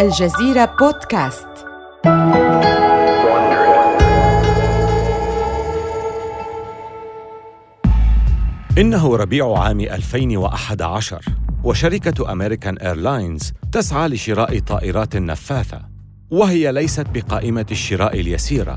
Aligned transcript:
الجزيرة 0.00 0.64
بودكاست. 0.80 1.46
إنه 8.78 9.16
ربيع 9.16 9.58
عام 9.58 9.80
2011 9.80 11.24
وشركة 11.64 12.32
أمريكان 12.32 12.78
إيرلاينز 12.78 13.52
تسعى 13.72 14.08
لشراء 14.08 14.58
طائرات 14.58 15.16
نفاثة 15.16 15.82
وهي 16.30 16.72
ليست 16.72 17.06
بقائمة 17.14 17.66
الشراء 17.70 18.20
اليسيرة 18.20 18.74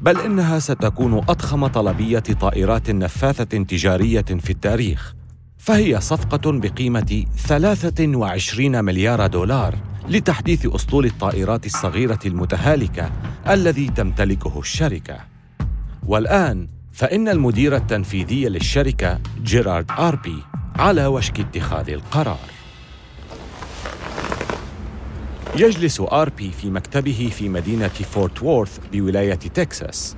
بل 0.00 0.20
إنها 0.20 0.58
ستكون 0.58 1.14
أضخم 1.14 1.66
طلبية 1.66 2.18
طائرات 2.18 2.90
نفاثة 2.90 3.64
تجارية 3.64 4.22
في 4.22 4.50
التاريخ 4.50 5.14
فهي 5.58 6.00
صفقة 6.00 6.52
بقيمة 6.52 7.24
23 7.36 8.84
مليار 8.84 9.26
دولار. 9.26 9.93
لتحديث 10.08 10.66
أسطول 10.66 11.04
الطائرات 11.04 11.66
الصغيرة 11.66 12.18
المتهالكة 12.26 13.10
الذي 13.48 13.88
تمتلكه 13.88 14.58
الشركة. 14.58 15.20
والآن 16.06 16.68
فإن 16.92 17.28
المدير 17.28 17.76
التنفيذي 17.76 18.44
للشركة 18.48 19.20
جيرارد 19.42 19.90
آربي 19.90 20.38
على 20.76 21.06
وشك 21.06 21.40
اتخاذ 21.40 21.90
القرار. 21.90 22.38
يجلس 25.56 26.00
آربي 26.00 26.50
في 26.50 26.70
مكتبه 26.70 27.30
في 27.38 27.48
مدينة 27.48 27.88
فورت 27.88 28.42
وورث 28.42 28.78
بولاية 28.92 29.34
تكساس. 29.34 30.16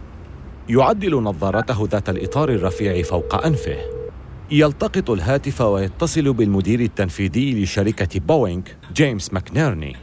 يعدل 0.69 1.23
نظارته 1.23 1.89
ذات 1.91 2.09
الإطار 2.09 2.49
الرفيع 2.49 3.03
فوق 3.03 3.45
أنفه. 3.45 4.06
يلتقط 4.51 5.11
الهاتف 5.11 5.61
ويتصل 5.61 6.33
بالمدير 6.33 6.81
التنفيذي 6.81 7.63
لشركة 7.63 8.21
بوينغ 8.21 8.63
جيمس 8.93 9.33
ماكنيرني. 9.33 9.97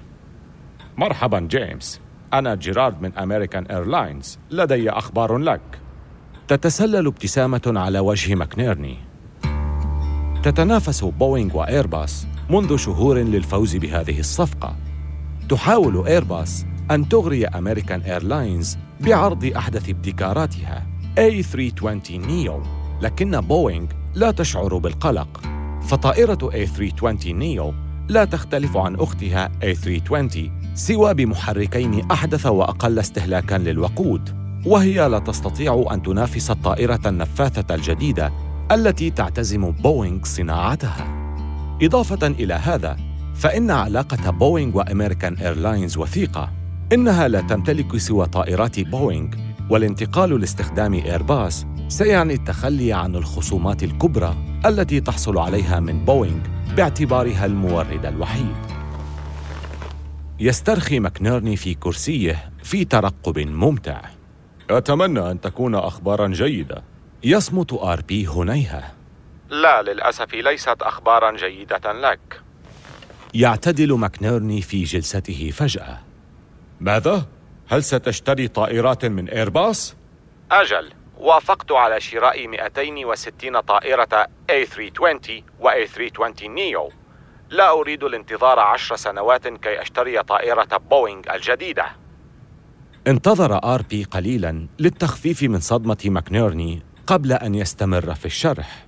مرحبا 0.97 1.39
جيمس، 1.39 2.01
أنا 2.33 2.55
جيرارد 2.55 3.01
من 3.01 3.17
أمريكان 3.17 3.65
إيرلاينز، 3.65 4.39
لدي 4.51 4.89
أخبار 4.89 5.37
لك. 5.37 5.61
تتسلل 6.47 7.07
ابتسامة 7.07 7.61
على 7.65 7.99
وجه 7.99 8.35
ماكنيرني. 8.35 8.97
تتنافس 10.43 11.03
بوينغ 11.03 11.57
وإيرباص 11.57 12.27
منذ 12.49 12.77
شهور 12.77 13.17
للفوز 13.17 13.75
بهذه 13.75 14.19
الصفقة. 14.19 14.75
تحاول 15.49 16.07
إيرباص 16.07 16.65
أن 16.91 17.09
تغري 17.09 17.45
أمريكان 17.45 18.01
إيرلاينز 18.01 18.77
بعرض 19.01 19.45
أحدث 19.45 19.89
ابتكاراتها 19.89 20.87
A320 21.19 22.11
نيو 22.11 22.63
لكن 23.01 23.41
بوينغ 23.41 23.87
لا 24.15 24.31
تشعر 24.31 24.77
بالقلق. 24.77 25.41
فطائرة 25.81 26.51
A320 26.51 27.25
نيو 27.25 27.73
لا 28.09 28.25
تختلف 28.25 28.77
عن 28.77 28.95
أختها 28.95 29.51
A320 29.63 30.37
سوى 30.73 31.13
بمحركين 31.13 32.11
أحدث 32.11 32.45
وأقل 32.45 32.99
استهلاكاً 32.99 33.55
للوقود 33.57 34.29
وهي 34.65 35.09
لا 35.09 35.19
تستطيع 35.19 35.85
أن 35.91 36.01
تنافس 36.01 36.51
الطائرة 36.51 36.99
النفاثة 37.05 37.75
الجديدة 37.75 38.31
التي 38.71 39.09
تعتزم 39.09 39.71
بوينغ 39.71 40.23
صناعتها. 40.23 41.07
إضافة 41.81 42.27
إلى 42.27 42.53
هذا 42.53 42.97
فإن 43.35 43.71
علاقة 43.71 44.31
بوينغ 44.31 44.77
وأمريكان 44.77 45.35
إيرلاينز 45.35 45.97
وثيقة 45.97 46.51
إنها 46.93 47.27
لا 47.27 47.41
تمتلك 47.41 47.97
سوى 47.97 48.25
طائرات 48.25 48.79
بوينغ 48.79 49.29
والانتقال 49.69 50.39
لاستخدام 50.39 50.93
إيرباص 50.93 51.65
سيعني 51.87 52.33
التخلي 52.33 52.93
عن 52.93 53.15
الخصومات 53.15 53.83
الكبرى 53.83 54.35
التي 54.65 55.01
تحصل 55.01 55.37
عليها 55.37 55.79
من 55.79 56.05
بوينغ 56.05 56.47
باعتبارها 56.75 57.45
المورد 57.45 58.05
الوحيد. 58.05 58.55
يسترخي 60.39 60.99
ماكنيرني 60.99 61.55
في 61.55 61.73
كرسيه 61.73 62.51
في 62.63 62.85
ترقب 62.85 63.39
ممتع. 63.39 64.01
أتمنى 64.69 65.31
أن 65.31 65.41
تكون 65.41 65.75
أخبارا 65.75 66.27
جيدة. 66.27 66.83
يصمت 67.23 67.73
آربي 67.73 68.27
هنيهة 68.27 68.83
لا 69.49 69.81
للأسف 69.81 70.33
ليست 70.33 70.81
أخبارا 70.81 71.37
جيدة 71.37 71.93
لك. 71.93 72.41
يعتدل 73.33 73.93
ماكنيرني 73.93 74.61
في 74.61 74.83
جلسته 74.83 75.51
فجأة. 75.53 75.99
ماذا؟ 76.81 77.25
هل 77.67 77.83
ستشتري 77.83 78.47
طائرات 78.47 79.05
من 79.05 79.29
إيرباص؟ 79.29 79.95
أجل. 80.51 81.02
وافقت 81.17 81.71
على 81.71 81.99
شراء 81.99 82.47
260 82.47 83.59
طائرة 83.59 84.27
A320 84.51 85.31
و 85.59 85.69
A320 85.69 86.43
نيو. 86.43 86.89
لا 87.49 87.71
أريد 87.71 88.03
الانتظار 88.03 88.59
عشر 88.59 88.95
سنوات 88.95 89.47
كي 89.47 89.81
أشتري 89.81 90.23
طائرة 90.23 90.77
بوينغ 90.77 91.35
الجديدة. 91.35 91.85
انتظر 93.07 93.59
آربي 93.63 94.03
قليلا 94.03 94.67
للتخفيف 94.79 95.43
من 95.43 95.59
صدمة 95.59 95.97
ماكنيرني 96.05 96.81
قبل 97.07 97.33
أن 97.33 97.55
يستمر 97.55 98.13
في 98.13 98.25
الشرح. 98.25 98.85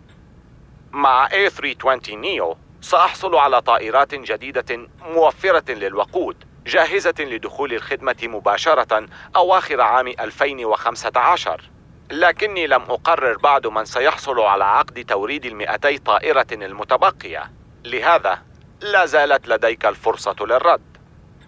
مع 0.91 1.27
A320 1.27 2.09
نيو 2.09 2.57
سأحصل 2.81 3.35
على 3.35 3.61
طائرات 3.61 4.15
جديدة 4.15 4.87
موفرة 5.15 5.71
للوقود 5.71 6.43
جاهزة 6.67 7.13
لدخول 7.19 7.73
الخدمة 7.73 8.15
مباشرة 8.23 9.05
أواخر 9.35 9.81
عام 9.81 10.07
2015 10.07 11.61
لكني 12.11 12.67
لم 12.67 12.81
أقرر 12.81 13.37
بعد 13.37 13.67
من 13.67 13.85
سيحصل 13.85 14.39
على 14.39 14.63
عقد 14.63 15.05
توريد 15.05 15.45
المئتي 15.45 15.97
طائرة 15.97 16.47
المتبقية. 16.51 17.51
لهذا 17.85 18.41
لا 18.81 19.05
زالت 19.05 19.47
لديك 19.47 19.85
الفرصة 19.85 20.35
للرد. 20.41 20.97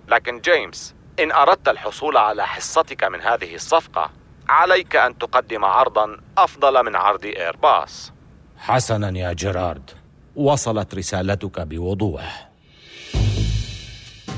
لكن 0.07 0.39
جيمس 0.39 0.95
إن 1.19 1.31
أردت 1.31 1.67
الحصول 1.67 2.17
على 2.17 2.47
حصتك 2.47 3.03
من 3.03 3.21
هذه 3.21 3.55
الصفقة 3.55 4.11
عليك 4.49 4.95
أن 4.95 5.17
تقدم 5.17 5.65
عرضا 5.65 6.17
أفضل 6.37 6.85
من 6.85 6.95
عرض 6.95 7.25
إيرباص. 7.25 8.13
حسنا 8.57 9.19
يا 9.19 9.33
جيرارد. 9.33 9.91
وصلت 10.35 10.95
رسالتك 10.95 11.59
بوضوح. 11.59 12.49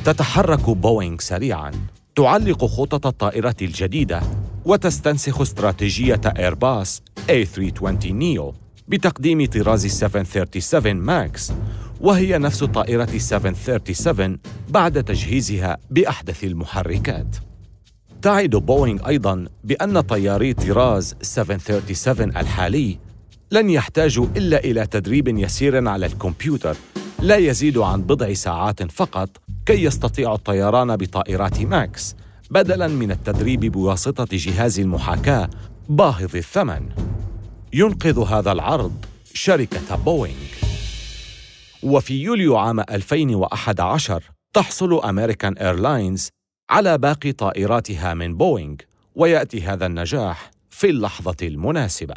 تتحرك 0.05 0.69
بوينغ 0.69 1.17
سريعا. 1.19 1.71
تعلق 2.19 2.65
خطط 2.65 3.07
الطائرة 3.07 3.55
الجديدة 3.61 4.21
وتستنسخ 4.65 5.41
استراتيجية 5.41 6.21
إيرباص 6.37 7.03
A320 7.29 8.05
نيو 8.05 8.53
بتقديم 8.87 9.45
طراز 9.45 9.85
737 9.85 10.93
ماكس 10.95 11.51
وهي 12.01 12.37
نفس 12.37 12.63
الطائرة 12.63 13.17
737 13.17 14.37
بعد 14.69 15.03
تجهيزها 15.03 15.77
بأحدث 15.91 16.43
المحركات. 16.43 17.35
تعد 18.21 18.49
بوينغ 18.49 19.07
أيضاً 19.07 19.45
بأن 19.63 20.01
طياري 20.01 20.53
طراز 20.53 21.15
737 21.21 22.37
الحالي 22.37 22.97
لن 23.51 23.69
يحتاجوا 23.69 24.27
إلا 24.37 24.63
إلى 24.63 24.87
تدريب 24.87 25.27
يسير 25.27 25.87
على 25.87 26.05
الكمبيوتر 26.05 26.75
لا 27.21 27.35
يزيد 27.35 27.77
عن 27.77 28.01
بضع 28.01 28.33
ساعات 28.33 28.91
فقط 28.91 29.29
كي 29.65 29.83
يستطيع 29.83 30.33
الطيران 30.33 30.95
بطائرات 30.95 31.61
ماكس 31.61 32.15
بدلاً 32.51 32.87
من 32.87 33.11
التدريب 33.11 33.59
بواسطة 33.59 34.27
جهاز 34.31 34.79
المحاكاة 34.79 35.49
باهظ 35.89 36.35
الثمن. 36.35 36.89
ينقذ 37.73 38.19
هذا 38.19 38.51
العرض 38.51 39.05
شركة 39.33 39.95
بوينغ. 39.95 40.47
وفي 41.83 42.13
يوليو 42.23 42.57
عام 42.57 42.79
2011 42.79 44.23
تحصل 44.53 44.93
أمريكان 45.03 45.57
إيرلاينز 45.57 46.29
على 46.69 46.97
باقي 46.97 47.31
طائراتها 47.31 48.13
من 48.13 48.37
بوينغ 48.37 48.75
ويأتي 49.15 49.61
هذا 49.61 49.85
النجاح 49.85 50.51
في 50.69 50.89
اللحظة 50.89 51.37
المناسبة. 51.41 52.15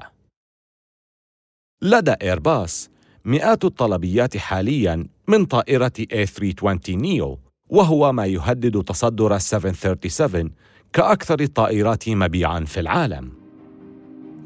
لدى 1.82 2.12
إيرباص 2.22 2.91
مئات 3.24 3.64
الطلبيات 3.64 4.36
حالياً 4.36 5.06
من 5.28 5.44
طائرة 5.44 5.92
A320 6.14 6.90
نيو 6.90 7.38
وهو 7.68 8.12
ما 8.12 8.26
يهدد 8.26 8.82
تصدر 8.82 9.38
737 9.38 10.50
كأكثر 10.92 11.40
الطائرات 11.40 12.08
مبيعاً 12.08 12.64
في 12.64 12.80
العالم. 12.80 13.32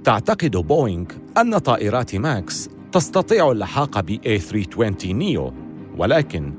تعتقد 0.04 0.56
بوينغ 0.56 1.06
أن 1.38 1.58
طائرات 1.58 2.14
ماكس 2.14 2.68
تستطيع 2.92 3.50
اللحاق 3.50 4.00
ب 4.00 4.16
A320 4.16 5.06
نيو 5.06 5.52
ولكن 5.98 6.54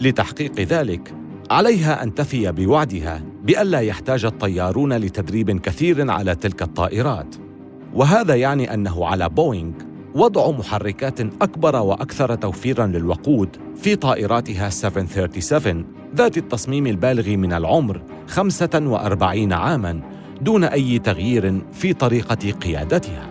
لتحقيق 0.00 0.60
ذلك 0.60 1.14
عليها 1.50 2.02
أن 2.02 2.14
تفي 2.14 2.52
بوعدها 2.52 3.24
بألا 3.42 3.80
يحتاج 3.80 4.24
الطيارون 4.24 4.92
لتدريب 4.92 5.60
كثير 5.60 6.10
على 6.10 6.34
تلك 6.34 6.62
الطائرات 6.62 7.36
وهذا 7.94 8.34
يعني 8.34 8.74
أنه 8.74 9.06
على 9.06 9.28
بوينغ 9.28 9.91
وضع 10.14 10.50
محركات 10.50 11.20
أكبر 11.20 11.76
وأكثر 11.76 12.34
توفيراً 12.34 12.86
للوقود 12.86 13.56
في 13.76 13.96
طائراتها 13.96 14.68
737 14.68 15.84
ذات 16.16 16.38
التصميم 16.38 16.86
البالغ 16.86 17.28
من 17.36 17.52
العمر 17.52 18.02
45 18.26 19.52
عاماً 19.52 20.00
دون 20.40 20.64
أي 20.64 20.98
تغيير 20.98 21.62
في 21.72 21.92
طريقة 21.92 22.50
قيادتها. 22.50 23.30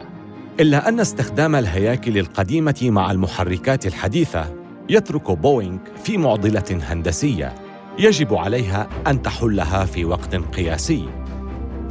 إلا 0.60 0.89
أن 0.89 1.00
استخدام 1.00 1.56
الهياكل 1.56 2.18
القديمة 2.18 2.80
مع 2.81 3.12
المحركات 3.12 3.88
الحديثة 3.88 4.45
يترك 4.89 5.31
بوينغ 5.31 5.77
في 6.04 6.18
معضلة 6.18 6.80
هندسية 6.84 7.56
يجب 8.00 8.34
عليها 8.34 8.89
أن 9.07 9.22
تحلها 9.22 9.86
في 9.86 10.06
وقت 10.06 10.36
قياسي 10.36 11.06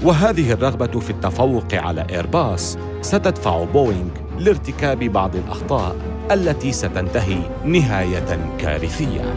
وهذه 0.04 0.52
الرغبة 0.52 1.00
في 1.00 1.10
التفوق 1.10 1.74
على 1.74 2.06
إيرباص 2.10 2.78
ستدفع 3.00 3.64
بوينغ 3.64 4.29
لارتكاب 4.40 4.98
بعض 4.98 5.36
الأخطاء 5.36 5.96
التي 6.30 6.72
ستنتهي 6.72 7.38
نهاية 7.64 8.56
كارثية. 8.58 9.34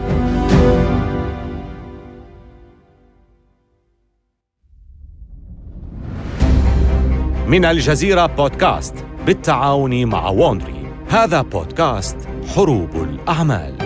من 7.46 7.64
الجزيرة 7.64 8.26
بودكاست 8.26 8.94
بالتعاون 9.26 10.04
مع 10.04 10.28
وونري 10.28 10.86
هذا 11.08 11.42
بودكاست 11.42 12.16
حروب 12.54 12.96
الأعمال 12.96 13.83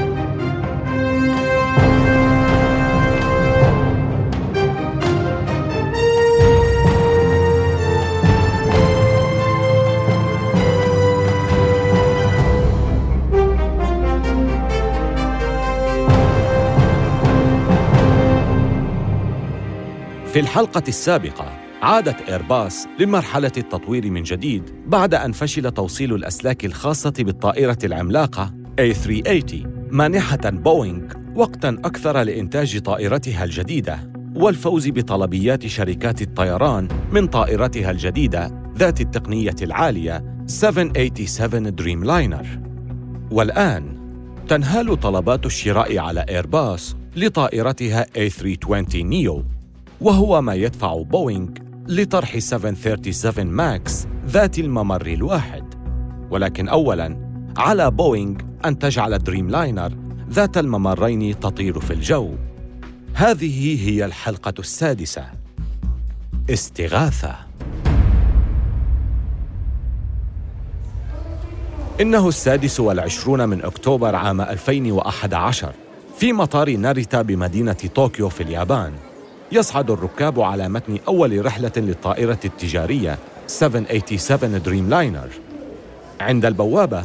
في 20.39 20.43
الحلقة 20.43 20.83
السابقة 20.89 21.59
عادت 21.83 22.29
إيرباص 22.29 22.87
لمرحلة 23.01 23.53
التطوير 23.57 24.11
من 24.11 24.23
جديد 24.23 24.63
بعد 24.87 25.15
أن 25.15 25.33
فشل 25.33 25.71
توصيل 25.71 26.15
الأسلاك 26.15 26.65
الخاصة 26.65 27.13
بالطائرة 27.19 27.79
العملاقة 27.85 28.55
A380 28.81 29.55
مانحة 29.91 30.51
بوينغ 30.51 31.03
وقتاً 31.35 31.69
أكثر 31.69 32.23
لإنتاج 32.23 32.79
طائرتها 32.79 33.45
الجديدة 33.45 34.13
والفوز 34.35 34.89
بطلبيات 34.89 35.67
شركات 35.67 36.23
الطيران 36.23 36.89
من 37.13 37.27
طائرتها 37.27 37.91
الجديدة 37.91 38.51
ذات 38.77 39.01
التقنية 39.01 39.57
العالية 39.63 40.25
787 40.47 41.75
دريم 41.75 42.05
لاينر 42.05 42.47
والآن 43.31 43.99
تنهال 44.49 45.01
طلبات 45.01 45.47
الشراء 45.47 45.99
على 45.99 46.21
إيرباص 46.29 46.97
لطائرتها 47.17 48.05
A320 48.05 48.97
نيو 48.97 49.58
وهو 50.01 50.43
ما 50.43 50.55
يدفع 50.55 51.03
بوينغ 51.03 51.49
لطرح 51.89 52.39
737 52.39 53.47
ماكس 53.47 54.07
ذات 54.27 54.59
الممر 54.59 55.07
الواحد. 55.07 55.75
ولكن 56.31 56.69
أولاً 56.69 57.29
على 57.57 57.91
بوينغ 57.91 58.37
أن 58.65 58.79
تجعل 58.79 59.19
دريم 59.19 59.51
لاينر 59.51 59.93
ذات 60.31 60.59
الممرين 60.59 61.41
تطير 61.41 61.81
في 61.81 61.93
الجو. 61.93 62.35
هذه 63.15 63.91
هي 63.91 64.05
الحلقة 64.05 64.55
السادسة. 64.59 65.25
استغاثة. 66.51 67.37
إنه 72.01 72.29
السادس 72.29 72.81
والعشرون 72.81 73.49
من 73.49 73.65
أكتوبر 73.65 74.15
عام 74.15 74.41
2011 74.41 75.73
في 76.19 76.33
مطار 76.33 76.77
ناريتا 76.77 77.23
بمدينة 77.23 77.73
طوكيو 77.95 78.29
في 78.29 78.43
اليابان. 78.43 78.93
يصعد 79.53 79.91
الركاب 79.91 80.41
على 80.41 80.69
متن 80.69 80.99
أول 81.09 81.47
رحلة 81.47 81.73
للطائرة 81.77 82.39
التجارية 82.45 83.19
787 83.47 84.63
دريم 84.63 84.91
لاينر 84.91 85.29
عند 86.21 86.45
البوابة 86.45 87.05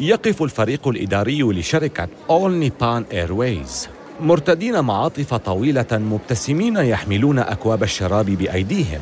يقف 0.00 0.42
الفريق 0.42 0.88
الإداري 0.88 1.42
لشركة 1.42 2.08
All 2.28 2.68
Nippon 2.68 3.14
Airways. 3.14 3.88
مرتدين 4.20 4.80
معاطف 4.80 5.34
طويلة 5.34 5.86
مبتسمين 5.92 6.76
يحملون 6.76 7.38
أكواب 7.38 7.82
الشراب 7.82 8.26
بأيديهم. 8.26 9.00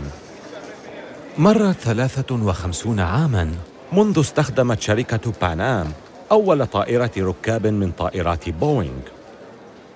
مرت 1.39 1.77
53 1.77 3.01
عاماً 3.01 3.51
منذ 3.93 4.21
استخدمت 4.21 4.81
شركة 4.81 5.33
بانام 5.43 5.93
أول 6.33 6.67
طائرة 6.67 7.11
ركاب 7.19 7.67
من 7.67 7.91
طائرات 7.91 8.49
بوينغ 8.49 9.01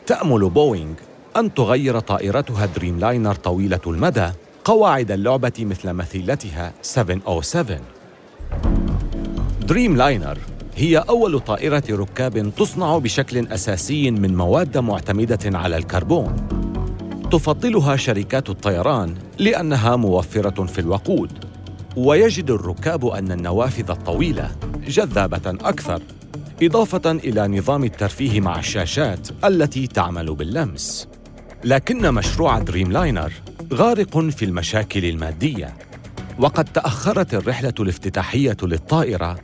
تأمل 0.06 0.50
بوينغ 0.50 0.94
أن 1.36 1.54
تغير 1.54 1.98
طائرتها 1.98 2.66
دريم 2.66 2.98
لاينر 2.98 3.34
طويلة 3.34 3.80
المدى 3.86 4.30
قواعد 4.64 5.10
اللعبة 5.10 5.52
مثل 5.58 5.92
مثيلتها 5.92 6.72
707 6.82 7.80
دريم 9.62 9.96
لاينر 9.96 10.38
هي 10.76 10.98
أول 10.98 11.40
طائرة 11.40 11.82
ركاب 11.90 12.52
تصنع 12.56 12.98
بشكل 12.98 13.46
أساسي 13.46 14.10
من 14.10 14.36
مواد 14.36 14.78
معتمدة 14.78 15.58
على 15.58 15.76
الكربون. 15.76 16.36
تفضلها 17.32 17.96
شركات 17.96 18.50
الطيران 18.50 19.14
لأنها 19.38 19.96
موفرة 19.96 20.66
في 20.66 20.78
الوقود 20.78 21.44
ويجد 21.96 22.50
الركاب 22.50 23.06
أن 23.06 23.32
النوافذ 23.32 23.90
الطويلة 23.90 24.50
جذابة 24.88 25.46
أكثر 25.46 26.02
إضافة 26.62 27.10
إلى 27.10 27.48
نظام 27.48 27.84
الترفيه 27.84 28.40
مع 28.40 28.58
الشاشات 28.58 29.28
التي 29.44 29.86
تعمل 29.86 30.34
باللمس. 30.34 31.08
لكن 31.66 32.14
مشروع 32.14 32.58
دريم 32.58 32.92
لاينر 32.92 33.32
غارق 33.72 34.18
في 34.18 34.44
المشاكل 34.44 35.04
المادية. 35.04 35.76
وقد 36.38 36.64
تأخرت 36.64 37.34
الرحلة 37.34 37.74
الافتتاحية 37.80 38.56
للطائرة 38.62 39.38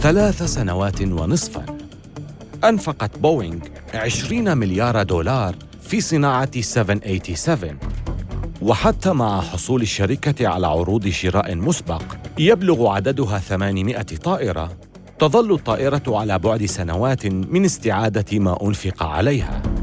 ثلاث 0.00 0.42
سنوات 0.42 1.02
ونصفاً. 1.02 1.66
أنفقت 2.64 3.18
بوينغ 3.18 3.58
20 3.94 4.58
مليار 4.58 5.02
دولار 5.02 5.56
في 5.82 6.00
صناعة 6.00 6.60
787 6.60 7.78
وحتى 8.62 9.12
مع 9.12 9.40
حصول 9.40 9.82
الشركة 9.82 10.48
على 10.48 10.66
عروض 10.66 11.08
شراء 11.08 11.54
مسبق 11.54 12.02
يبلغ 12.38 12.88
عددها 12.88 13.38
800 13.38 14.02
طائرة 14.02 14.76
تظل 15.18 15.52
الطائرة 15.52 16.02
على 16.08 16.38
بعد 16.38 16.64
سنوات 16.64 17.26
من 17.26 17.64
استعادة 17.64 18.38
ما 18.38 18.58
أنفق 18.62 19.02
عليها. 19.02 19.75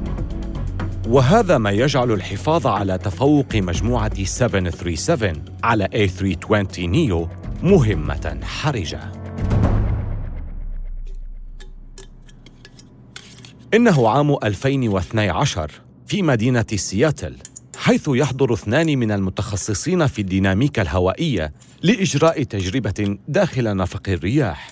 وهذا 1.08 1.58
ما 1.58 1.72
يجعل 1.72 2.12
الحفاظ 2.12 2.68
على 2.68 2.98
تفوق 2.98 3.56
مجموعة 3.56 4.24
737 4.24 5.46
على 5.64 5.88
A320 5.94 6.80
نيو 6.80 7.28
مهمة 7.64 8.40
حرجة. 8.44 9.12
إنه 13.74 14.10
عام 14.10 14.36
2012 14.44 15.72
في 16.08 16.22
مدينة 16.22 16.66
سياتل 16.76 17.36
حيث 17.78 18.10
يحضر 18.14 18.54
اثنان 18.54 18.98
من 19.00 19.12
المتخصصين 19.12 20.08
في 20.08 20.20
الديناميكا 20.20 20.82
الهوائية 20.82 21.54
لإجراء 21.82 22.44
تجربة 22.44 23.18
داخل 23.28 23.76
نفق 23.78 24.10
الرياح. 24.10 24.72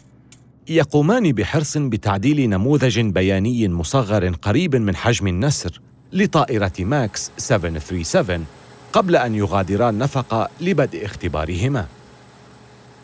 يقومان 0.67 1.31
بحرص 1.31 1.77
بتعديل 1.77 2.50
نموذج 2.50 3.00
بياني 3.00 3.69
مصغر 3.69 4.29
قريب 4.29 4.75
من 4.75 4.95
حجم 4.95 5.27
النسر 5.27 5.81
لطائرة 6.13 6.72
ماكس 6.80 7.32
737 7.38 8.46
قبل 8.94 9.15
أن 9.15 9.36
يغادرا 9.36 9.89
النفق 9.89 10.50
لبدء 10.62 11.06
اختبارهما. 11.06 11.86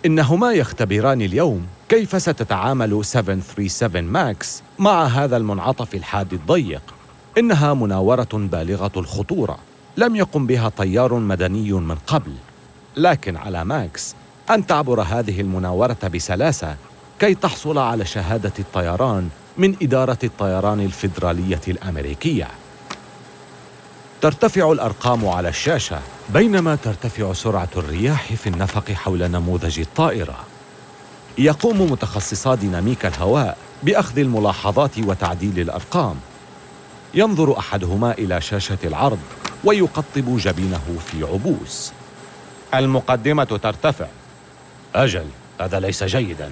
إنهما 0.06 0.52
يختبران 0.52 1.22
اليوم 1.22 1.68
كيف 1.90 2.22
ستتعامل 2.22 3.06
737 3.06 4.04
ماكس 4.04 4.64
مع 4.80 5.06
هذا 5.06 5.38
المنعطف 5.38 5.96
الحاد 5.96 6.34
الضيق. 6.34 6.82
إنها 7.38 7.74
مناورة 7.74 8.30
بالغة 8.34 8.92
الخطورة، 8.98 9.58
لم 9.98 10.16
يقم 10.16 10.48
بها 10.48 10.70
طيار 10.70 11.14
مدني 11.14 11.72
من 11.72 11.96
قبل، 11.96 12.34
لكن 12.98 13.38
على 13.38 13.66
ماكس 13.66 14.16
أن 14.50 14.66
تعبر 14.66 15.02
هذه 15.02 15.42
المناورة 15.42 16.08
بسلاسة 16.14 16.76
كي 17.20 17.36
تحصل 17.36 17.78
على 17.78 18.06
شهادة 18.06 18.54
الطيران 18.60 19.30
من 19.58 19.76
إدارة 19.82 20.18
الطيران 20.24 20.80
الفيدرالية 20.80 21.62
الأمريكية. 21.68 22.48
ترتفع 24.22 24.72
الأرقام 24.72 25.28
على 25.28 25.50
الشاشة 25.50 26.00
بينما 26.30 26.76
ترتفع 26.76 27.34
سرعة 27.34 27.70
الرياح 27.78 28.34
في 28.34 28.50
النفق 28.50 28.92
حول 28.92 29.32
نموذج 29.32 29.80
الطائرة. 29.80 30.36
يقوم 31.38 31.92
متخصصا 31.92 32.56
ديناميكا 32.56 33.08
الهواء 33.08 33.58
بأخذ 33.84 34.20
الملاحظات 34.20 35.00
وتعديل 35.00 35.60
الأرقام. 35.60 36.16
ينظر 37.14 37.60
أحدهما 37.60 38.12
إلى 38.12 38.42
شاشة 38.42 38.78
العرض 38.84 39.20
ويقطب 39.64 40.38
جبينه 40.38 40.98
في 41.12 41.24
عبوس. 41.24 41.92
المقدمة 42.74 43.44
ترتفع. 43.44 44.08
أجل 44.96 45.26
هذا 45.62 45.80
ليس 45.80 46.04
جيدا. 46.04 46.52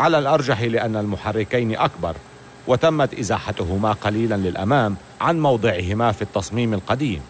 على 0.00 0.18
الأرجح 0.18 0.60
لأن 0.62 0.96
المحركين 0.96 1.76
أكبر. 1.76 2.16
وتمت 2.66 3.14
إزاحتهما 3.14 3.92
قليلا 3.92 4.34
للأمام 4.34 4.96
عن 5.20 5.40
موضعهما 5.40 6.12
في 6.12 6.22
التصميم 6.22 6.74
القديم 6.74 7.20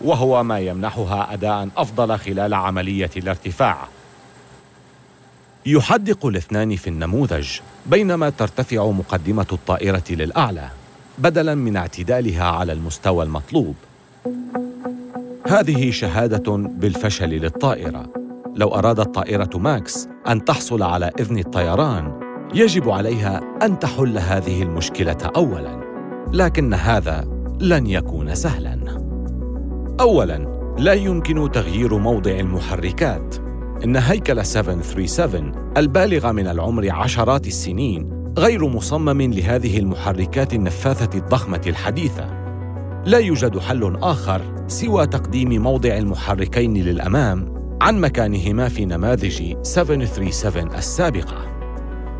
وهو 0.00 0.42
ما 0.42 0.58
يمنحها 0.58 1.32
اداء 1.34 1.68
أفضل 1.76 2.18
خلال 2.18 2.54
عملية 2.54 3.10
الارتفاع. 3.16 3.88
يحدق 5.66 6.26
الاثنان 6.26 6.76
في 6.76 6.88
النموذج 6.90 7.48
بينما 7.86 8.30
ترتفع 8.30 8.90
مقدمة 8.90 9.46
الطائرة 9.52 10.04
للأعلى 10.10 10.68
بدلا 11.18 11.54
من 11.54 11.76
اعتدالها 11.76 12.44
على 12.44 12.72
المستوى 12.72 13.24
المطلوب. 13.24 13.74
هذه 15.46 15.90
شهادة 15.90 16.56
بالفشل 16.56 17.28
للطائرة. 17.28 18.06
لو 18.54 18.68
أرادت 18.68 19.14
طائرة 19.14 19.50
ماكس 19.54 20.08
أن 20.28 20.44
تحصل 20.44 20.82
على 20.82 21.10
إذن 21.20 21.38
الطيران 21.38 22.21
يجب 22.54 22.90
عليها 22.90 23.40
أن 23.62 23.78
تحل 23.78 24.18
هذه 24.18 24.62
المشكلة 24.62 25.18
اولا 25.36 25.80
لكن 26.32 26.74
هذا 26.74 27.24
لن 27.60 27.86
يكون 27.86 28.34
سهلا 28.34 28.78
اولا 30.00 30.52
لا 30.78 30.92
يمكن 30.92 31.50
تغيير 31.52 31.98
موضع 31.98 32.30
المحركات 32.30 33.36
إن 33.84 33.96
هيكل 33.96 34.44
737 34.44 35.52
البالغ 35.76 36.32
من 36.32 36.46
العمر 36.46 36.90
عشرات 36.90 37.46
السنين 37.46 38.32
غير 38.38 38.68
مصمم 38.68 39.22
لهذه 39.22 39.78
المحركات 39.78 40.54
النفاثة 40.54 41.18
الضخمة 41.18 41.60
الحديثة. 41.66 42.26
لا 43.06 43.18
يوجد 43.18 43.58
حل 43.58 43.96
آخر 44.02 44.42
سوى 44.66 45.06
تقديم 45.06 45.62
موضع 45.62 45.96
المحركين 45.96 46.74
للأمام 46.74 47.52
عن 47.80 48.00
مكانهما 48.00 48.68
في 48.68 48.84
نماذج 48.84 49.56
737 49.62 50.74
السابقة. 50.74 51.51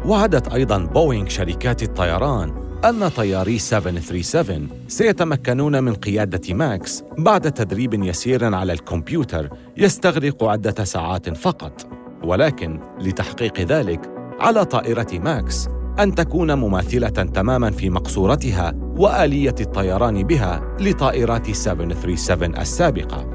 وعدت 0.06 0.52
أيضاً 0.52 0.78
بوينغ 0.78 1.28
شركات 1.28 1.82
الطيران 1.82 2.52
أن 2.84 3.08
طياري 3.08 3.58
737 3.58 4.68
سيتمكنون 4.88 5.84
من 5.84 5.94
قيادة 5.94 6.54
ماكس 6.54 7.04
بعد 7.18 7.52
تدريب 7.52 7.94
يسير 7.94 8.54
على 8.54 8.72
الكمبيوتر 8.72 9.48
يستغرق 9.76 10.44
عدة 10.44 10.84
ساعات 10.84 11.36
فقط. 11.36 11.86
ولكن 12.24 12.80
لتحقيق 13.00 13.60
ذلك 13.60 14.10
على 14.40 14.64
طائرة 14.64 15.06
ماكس 15.12 15.68
أن 15.98 16.14
تكون 16.14 16.54
مماثلة 16.54 17.08
تماما 17.08 17.70
في 17.70 17.90
مقصورتها 17.90 18.72
وآلية 18.96 19.54
الطيران 19.60 20.22
بها 20.22 20.76
لطائرات 20.80 21.50
737 21.50 22.58
السابقة. 22.58 23.26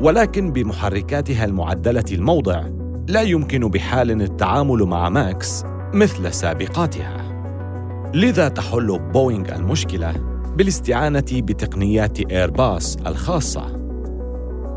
ولكن 0.00 0.52
بمحركاتها 0.52 1.44
المعدلة 1.44 2.04
الموضع 2.12 2.79
لا 3.10 3.22
يمكن 3.22 3.68
بحال 3.68 4.10
التعامل 4.22 4.82
مع 4.82 5.08
ماكس 5.08 5.64
مثل 5.94 6.34
سابقاتها 6.34 7.42
لذا 8.14 8.48
تحل 8.48 8.98
بوينغ 8.98 9.54
المشكلة 9.54 10.12
بالاستعانة 10.56 11.24
بتقنيات 11.32 12.20
إيرباص 12.20 12.96
الخاصة. 12.96 13.76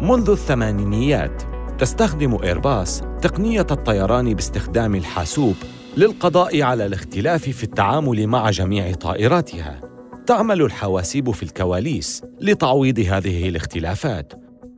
منذ 0.01 0.29
الثمانينيات 0.29 1.43
تستخدم 1.79 2.37
إيرباص 2.43 3.01
تقنية 3.21 3.67
الطيران 3.71 4.33
باستخدام 4.33 4.95
الحاسوب 4.95 5.55
للقضاء 5.97 6.61
على 6.61 6.85
الاختلاف 6.85 7.49
في 7.49 7.63
التعامل 7.63 8.27
مع 8.27 8.49
جميع 8.49 8.93
طائراتها. 8.93 9.81
تعمل 10.25 10.61
الحواسيب 10.61 11.31
في 11.31 11.43
الكواليس 11.43 12.21
لتعويض 12.41 12.99
هذه 12.99 13.49
الاختلافات، 13.49 14.33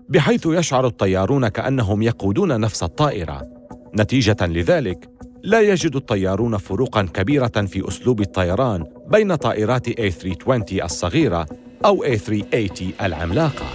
بحيث 0.10 0.46
يشعر 0.46 0.88
الطيارون 0.88 1.48
كأنهم 1.48 2.02
يقودون 2.02 2.60
نفس 2.60 2.84
الطائرة. 2.84 3.48
نتيجة 4.00 4.38
لذلك 4.42 5.10
لا 5.44 5.62
يجد 5.62 5.96
الطيارون 5.96 6.58
فروقا 6.58 7.02
كبيرة 7.02 7.48
في 7.48 7.88
أسلوب 7.88 8.22
الطيران 8.22 8.86
بين 9.08 9.36
طائرات 9.36 9.90
A320 9.90 10.84
الصغيرة 10.84 11.46
أو 11.86 12.06
A380 12.06 12.84
العملاقة. 13.02 13.66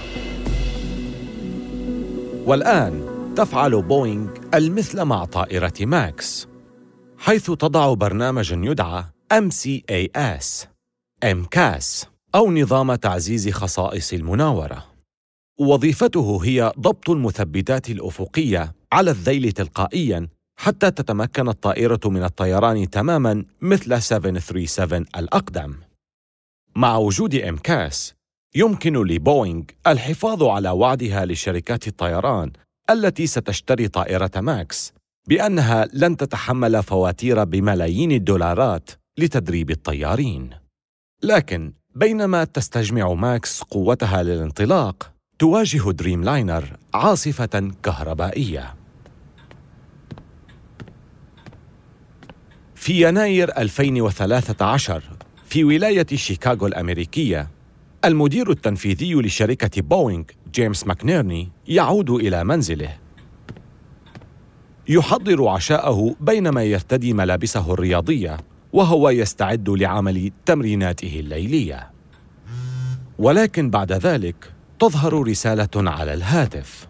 والآن 2.47 3.07
تفعل 3.37 3.83
بوينغ 3.83 4.29
المثل 4.55 5.05
مع 5.05 5.25
طائرة 5.25 5.75
ماكس، 5.81 6.49
حيث 7.19 7.51
تضع 7.51 7.95
برنامجا 7.95 8.61
يدعى 8.65 9.05
MCAS 9.35 10.67
MCAS 11.25 12.07
أو 12.35 12.53
نظام 12.53 12.95
تعزيز 12.95 13.49
خصائص 13.49 14.13
المناورة. 14.13 14.90
وظيفته 15.61 16.41
هي 16.45 16.73
ضبط 16.79 17.11
المثبتات 17.11 17.91
الأفقية 17.91 18.75
على 18.93 19.11
الذيل 19.11 19.53
تلقائياً 19.53 20.29
حتى 20.59 20.91
تتمكن 20.91 21.49
الطائرة 21.49 22.01
من 22.05 22.25
الطيران 22.25 22.91
تماماً 22.91 23.45
مثل 23.61 24.03
737 24.03 25.07
الأقدم. 25.17 25.75
مع 26.77 26.97
وجود 26.97 27.35
MCAS، 27.35 28.15
يمكن 28.55 28.93
لبوينغ 28.93 29.63
الحفاظ 29.87 30.43
على 30.43 30.71
وعدها 30.71 31.25
لشركات 31.25 31.89
الطيران 31.89 32.53
التي 32.91 33.27
ستشتري 33.27 33.89
طائرة 33.89 34.31
ماكس 34.37 34.93
بأنها 35.29 35.89
لن 35.93 36.17
تتحمل 36.17 36.83
فواتير 36.83 37.45
بملايين 37.45 38.13
الدولارات 38.13 38.91
لتدريب 39.19 39.71
الطيارين. 39.71 40.51
لكن 41.23 41.73
بينما 41.95 42.45
تستجمع 42.45 43.13
ماكس 43.13 43.63
قوتها 43.63 44.23
للانطلاق، 44.23 45.20
تواجه 45.41 45.91
دريم 45.91 46.25
لاينر 46.25 46.65
عاصفة 46.95 47.73
كهربائية. 47.83 48.75
في 52.75 53.09
يناير 53.09 53.59
2013 53.59 55.03
في 55.45 55.65
ولاية 55.65 56.07
شيكاغو 56.15 56.67
الأمريكية 56.67 57.49
المدير 58.05 58.51
التنفيذي 58.51 59.15
لشركة 59.15 59.83
بوينغ 59.83 60.25
جيمس 60.55 60.87
ماكنيرني 60.87 61.49
يعود 61.69 62.11
إلى 62.11 62.45
منزله 62.45 62.97
يحضر 64.89 65.49
عشاءه 65.49 66.17
بينما 66.21 66.63
يرتدي 66.65 67.13
ملابسه 67.13 67.73
الرياضية 67.73 68.37
وهو 68.73 69.11
يستعد 69.11 69.69
لعمل 69.69 70.33
تمريناته 70.47 71.21
الليلية 71.21 71.91
ولكن 73.19 73.71
بعد 73.71 73.93
ذلك 73.93 74.60
تظهر 74.81 75.23
رسالة 75.29 75.91
على 75.91 76.15
الهاتف. 76.15 76.89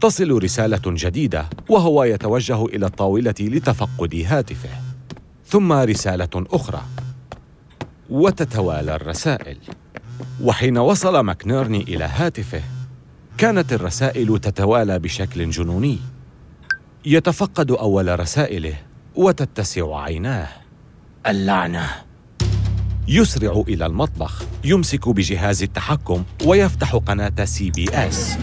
تصل 0.00 0.42
رسالة 0.42 0.82
جديدة 0.86 1.50
وهو 1.68 2.04
يتوجه 2.04 2.64
إلى 2.64 2.86
الطاولة 2.86 3.34
لتفقد 3.40 4.24
هاتفه. 4.26 4.70
ثم 5.46 5.72
رسالة 5.72 6.28
أخرى. 6.34 6.82
وتتوالى 8.10 8.94
الرسائل. 8.94 9.58
وحين 10.42 10.78
وصل 10.78 11.20
ماكنيرني 11.20 11.82
إلى 11.82 12.04
هاتفه 12.04 12.62
كانت 13.38 13.72
الرسائل 13.72 14.38
تتوالى 14.38 14.98
بشكل 14.98 15.50
جنوني. 15.50 15.98
يتفقد 17.04 17.70
أول 17.70 18.20
رسائله 18.20 18.74
وتتسع 19.16 20.00
عيناه. 20.00 20.48
اللعنة. 21.26 22.11
يسرع 23.08 23.62
إلى 23.68 23.86
المطبخ 23.86 24.42
يمسك 24.64 25.08
بجهاز 25.08 25.62
التحكم 25.62 26.24
ويفتح 26.44 26.96
قناة 26.96 27.44
سي 27.44 27.70
بي 27.70 27.86
اس 27.90 28.36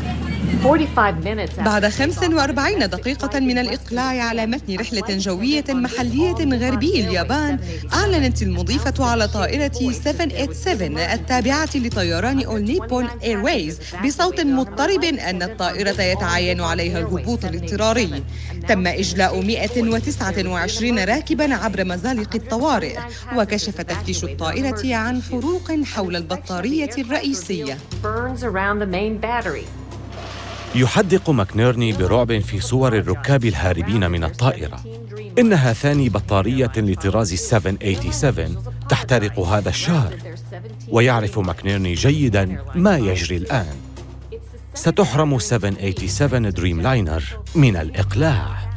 بعد 1.66 1.88
45 1.88 2.80
دقيقة 2.90 3.40
من 3.40 3.58
الإقلاع 3.58 4.24
على 4.24 4.46
متن 4.46 4.76
رحلة 4.76 5.04
جوية 5.10 5.64
محلية 5.70 6.34
غربي 6.34 7.00
اليابان 7.00 7.60
أعلنت 7.94 8.42
المضيفة 8.42 9.06
على 9.06 9.28
طائرة 9.28 9.72
787 9.74 10.98
التابعة 10.98 11.70
لطيران 11.76 12.44
أول 12.44 12.62
نيبون 12.64 13.08
إيرويز 13.24 13.80
بصوت 14.06 14.42
مضطرب 14.42 15.04
أن 15.04 15.44
الطائرة 15.44 16.02
يتعين 16.02 16.62
عليها 16.62 17.00
الهبوط 17.00 17.46
الاضطراري 17.46 18.24
تم 18.68 18.88
إجلاء 18.88 19.42
129 19.42 21.00
راكبا 21.00 21.54
عبر 21.56 21.86
مزالق 21.86 22.36
الطوارئ 22.36 22.98
وكشف 23.36 23.82
تفتيش 23.82 24.24
الطائرة 24.24 24.96
عن 24.96 25.20
حروق 25.20 25.72
حول 25.84 26.16
البطارية 26.16 26.90
الرئيسية 26.98 27.78
يحدق 30.76 31.30
ماكنيرني 31.30 31.94
برعب 31.94 32.40
في 32.40 32.60
صور 32.60 32.98
الركاب 32.98 33.46
الهاربين 33.46 34.12
من 34.12 34.24
الطائرة. 34.24 34.84
إنها 35.40 35.74
ثاني 35.74 36.10
بطارية 36.10 36.72
لطراز 36.78 37.34
787 37.34 38.58
تحترق 38.90 39.40
هذا 39.40 39.70
الشهر. 39.70 40.14
ويعرف 40.88 41.40
ماكنيرني 41.40 41.94
جيدا 41.94 42.64
ما 42.76 42.98
يجري 42.98 43.38
الآن. 43.38 43.76
ستحرم 44.74 45.40
787 45.40 46.50
دريم 46.50 46.82
لاينر 46.82 47.24
من 47.56 47.78
الإقلاع. 47.78 48.70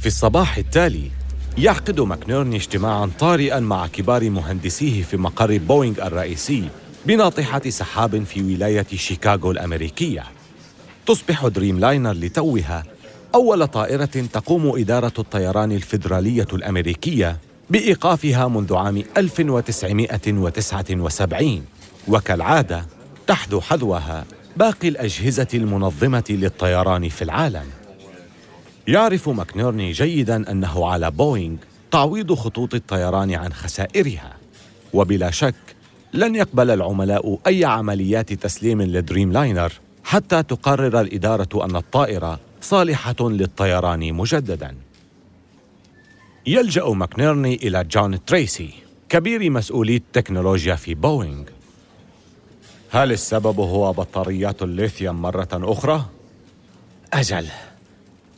في 0.00 0.06
الصباح 0.06 0.56
التالي 0.56 1.10
يعقد 1.58 2.00
ماكنيرني 2.00 2.56
اجتماعا 2.56 3.10
طارئا 3.18 3.60
مع 3.60 3.86
كبار 3.86 4.30
مهندسيه 4.30 5.02
في 5.02 5.16
مقر 5.16 5.58
بوينغ 5.58 6.06
الرئيسي. 6.06 6.68
بناطحة 7.06 7.62
سحاب 7.68 8.24
في 8.24 8.42
ولاية 8.42 8.86
شيكاغو 8.94 9.50
الأمريكية. 9.50 10.24
تصبح 11.06 11.46
دريم 11.46 11.80
لاينر 11.80 12.12
لتوها 12.12 12.84
أول 13.34 13.66
طائرة 13.66 14.04
تقوم 14.04 14.80
إدارة 14.80 15.12
الطيران 15.18 15.72
الفيدرالية 15.72 16.46
الأمريكية 16.52 17.38
بإيقافها 17.70 18.48
منذ 18.48 18.74
عام 18.74 19.02
1979 19.16 21.64
وكالعادة 22.08 22.86
تحذو 23.26 23.60
حذوها 23.60 24.24
باقي 24.56 24.88
الأجهزة 24.88 25.48
المنظمة 25.54 26.24
للطيران 26.30 27.08
في 27.08 27.22
العالم. 27.22 27.66
يعرف 28.88 29.28
ماكنيرني 29.28 29.92
جيدا 29.92 30.50
أنه 30.50 30.86
على 30.86 31.10
بوينغ 31.10 31.56
تعويض 31.90 32.34
خطوط 32.34 32.74
الطيران 32.74 33.34
عن 33.34 33.52
خسائرها. 33.52 34.36
وبلا 34.92 35.30
شك 35.30 35.54
لن 36.12 36.34
يقبل 36.34 36.70
العملاء 36.70 37.38
أي 37.46 37.64
عمليات 37.64 38.32
تسليم 38.32 38.82
لدريم 38.82 39.32
لاينر 39.32 39.72
حتى 40.04 40.42
تقرر 40.42 41.00
الإدارة 41.00 41.64
أن 41.64 41.76
الطائرة 41.76 42.40
صالحة 42.60 43.16
للطيران 43.20 44.12
مجدداً. 44.12 44.74
يلجأ 46.46 46.84
ماكنيرني 46.84 47.54
إلى 47.54 47.84
جون 47.84 48.24
تريسي 48.24 48.70
كبير 49.08 49.50
مسؤولي 49.50 49.96
التكنولوجيا 49.96 50.74
في 50.74 50.94
بوينغ. 50.94 51.44
هل 52.90 53.12
السبب 53.12 53.60
هو 53.60 53.92
بطاريات 53.92 54.62
الليثيوم 54.62 55.22
مرة 55.22 55.48
أخرى؟ 55.52 56.06
أجل، 57.12 57.46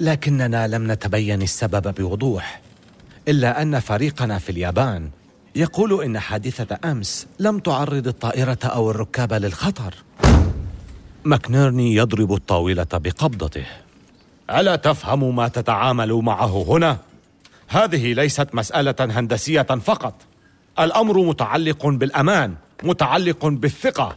لكننا 0.01 0.69
لم 0.69 0.93
نتبين 0.93 1.43
السبب 1.43 1.95
بوضوح، 1.95 2.61
إلا 3.29 3.63
أن 3.63 3.81
فريقنا 3.81 4.39
في 4.39 4.53
اليابان 4.53 5.11
يقول 5.57 6.03
إن 6.03 6.19
حادثة 6.19 6.79
أمس 6.85 7.27
لم 7.39 7.59
تعرض 7.59 8.07
الطائرة 8.07 8.59
أو 8.65 8.91
الركاب 8.91 9.33
للخطر. 9.33 9.95
ماكنيرني 11.25 11.95
يضرب 11.95 12.33
الطاولة 12.33 12.87
بقبضته. 12.93 13.67
ألا 14.51 14.77
تفهم 14.77 15.37
ما 15.37 15.49
تتعامل 15.49 16.13
معه 16.13 16.65
هنا؟ 16.69 16.99
هذه 17.69 18.13
ليست 18.13 18.55
مسألة 18.55 18.95
هندسية 19.01 19.63
فقط. 19.63 20.15
الأمر 20.79 21.19
متعلق 21.19 21.87
بالأمان، 21.87 22.55
متعلق 22.83 23.47
بالثقة، 23.47 24.17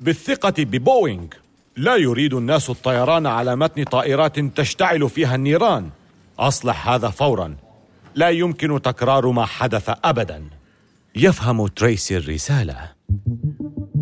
بالثقة 0.00 0.54
ببوينغ. 0.58 1.26
لا 1.76 1.96
يريد 1.96 2.34
الناس 2.34 2.70
الطيران 2.70 3.26
على 3.26 3.56
متن 3.56 3.84
طائرات 3.84 4.38
تشتعل 4.38 5.10
فيها 5.10 5.34
النيران. 5.34 5.90
أصلح 6.38 6.88
هذا 6.88 7.08
فورا. 7.08 7.56
لا 8.14 8.28
يمكن 8.28 8.82
تكرار 8.82 9.26
ما 9.30 9.46
حدث 9.46 9.90
أبدا. 10.04 10.59
يفهم 11.16 11.66
تريسي 11.66 12.16
الرسالة. 12.16 12.76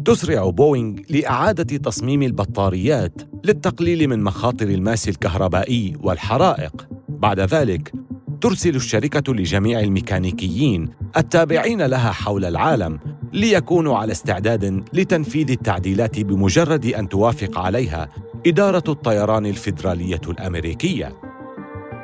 تسرع 0.05 0.51
بوينغ 0.51 0.99
لإعادة 1.11 1.77
تصميم 1.77 2.23
البطاريات 2.23 3.23
للتقليل 3.45 4.09
من 4.09 4.23
مخاطر 4.23 4.67
الماس 4.67 5.09
الكهربائي 5.09 5.97
والحرائق. 6.01 6.89
بعد 7.09 7.41
ذلك 7.41 7.93
ترسل 8.41 8.77
الشركة 8.77 9.33
لجميع 9.35 9.81
الميكانيكيين 9.81 10.89
التابعين 11.17 11.83
لها 11.83 12.13
حول 12.13 12.45
العالم 12.45 13.01
ليكونوا 13.33 13.97
على 13.97 14.13
استعداد 14.13 14.85
لتنفيذ 14.93 15.51
التعديلات 15.51 16.21
بمجرد 16.21 16.87
أن 16.87 17.09
توافق 17.09 17.59
عليها 17.59 18.09
إدارة 18.47 18.85
الطيران 18.89 19.47
الفيدرالية 19.47 20.21
الأمريكية. 20.29 21.17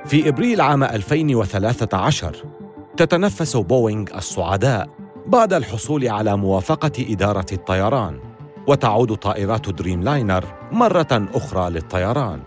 في 0.07 0.29
إبريل 0.29 0.61
عام 0.61 0.85
2013 0.85 2.54
تتنفس 2.97 3.57
بوينغ 3.57 4.05
الصعداء 4.17 4.89
بعد 5.27 5.53
الحصول 5.53 6.09
على 6.09 6.37
موافقة 6.37 6.93
إدارة 6.99 7.47
الطيران 7.53 8.19
وتعود 8.67 9.17
طائرات 9.17 9.69
دريم 9.69 10.03
لاينر 10.03 10.45
مرة 10.73 11.29
أخرى 11.35 11.71
للطيران. 11.71 12.41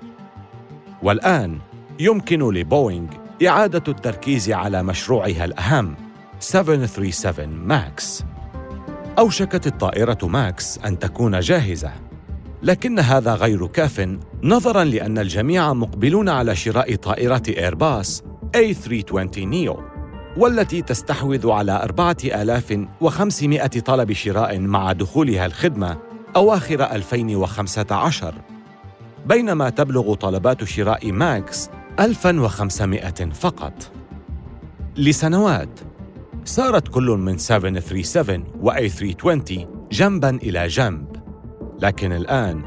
والآن 1.03 1.59
يمكن 1.99 2.53
لبوينغ 2.53 3.07
إعادة 3.47 3.83
التركيز 3.87 4.51
على 4.51 4.83
مشروعها 4.83 5.45
الأهم 5.45 5.95
737 6.39 7.49
ماكس. 7.49 8.23
أوشكت 9.19 9.67
الطائرة 9.67 10.17
ماكس 10.23 10.77
أن 10.77 10.99
تكون 10.99 11.39
جاهزة، 11.39 11.91
لكن 12.63 12.99
هذا 12.99 13.33
غير 13.33 13.67
كاف 13.67 14.17
نظراً 14.43 14.83
لأن 14.83 15.17
الجميع 15.17 15.73
مقبلون 15.73 16.29
على 16.29 16.55
شراء 16.55 16.95
طائرة 16.95 17.43
إيرباص 17.47 18.23
A320 18.57 19.37
نيو 19.37 19.96
والتي 20.37 20.81
تستحوذ 20.81 21.49
على 21.49 21.83
4500 21.83 23.67
طلب 23.67 24.13
شراء 24.13 24.59
مع 24.59 24.91
دخولها 24.91 25.45
الخدمة 25.45 25.97
أواخر 26.35 26.83
2015 26.83 28.35
بينما 29.25 29.69
تبلغ 29.69 30.13
طلبات 30.13 30.63
شراء 30.63 31.11
ماكس 31.11 31.69
1500 31.99 33.09
فقط. 33.33 33.91
لسنوات 34.97 35.79
سارت 36.45 36.87
كل 36.87 37.05
من 37.05 37.37
737 37.37 38.43
و 38.61 38.71
A320 38.71 39.65
جنبا 39.91 40.29
إلى 40.29 40.67
جنب. 40.67 41.07
لكن 41.81 42.11
الآن 42.11 42.61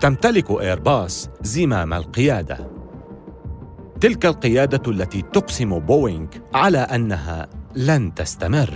تمتلك 0.00 0.50
إيرباص 0.50 1.30
زمام 1.42 1.94
القيادة. 1.94 2.75
تلك 4.00 4.26
القيادة 4.26 4.90
التي 4.90 5.22
تقسم 5.22 5.78
بوينغ 5.78 6.26
على 6.54 6.78
أنها 6.78 7.48
لن 7.74 8.14
تستمر. 8.14 8.74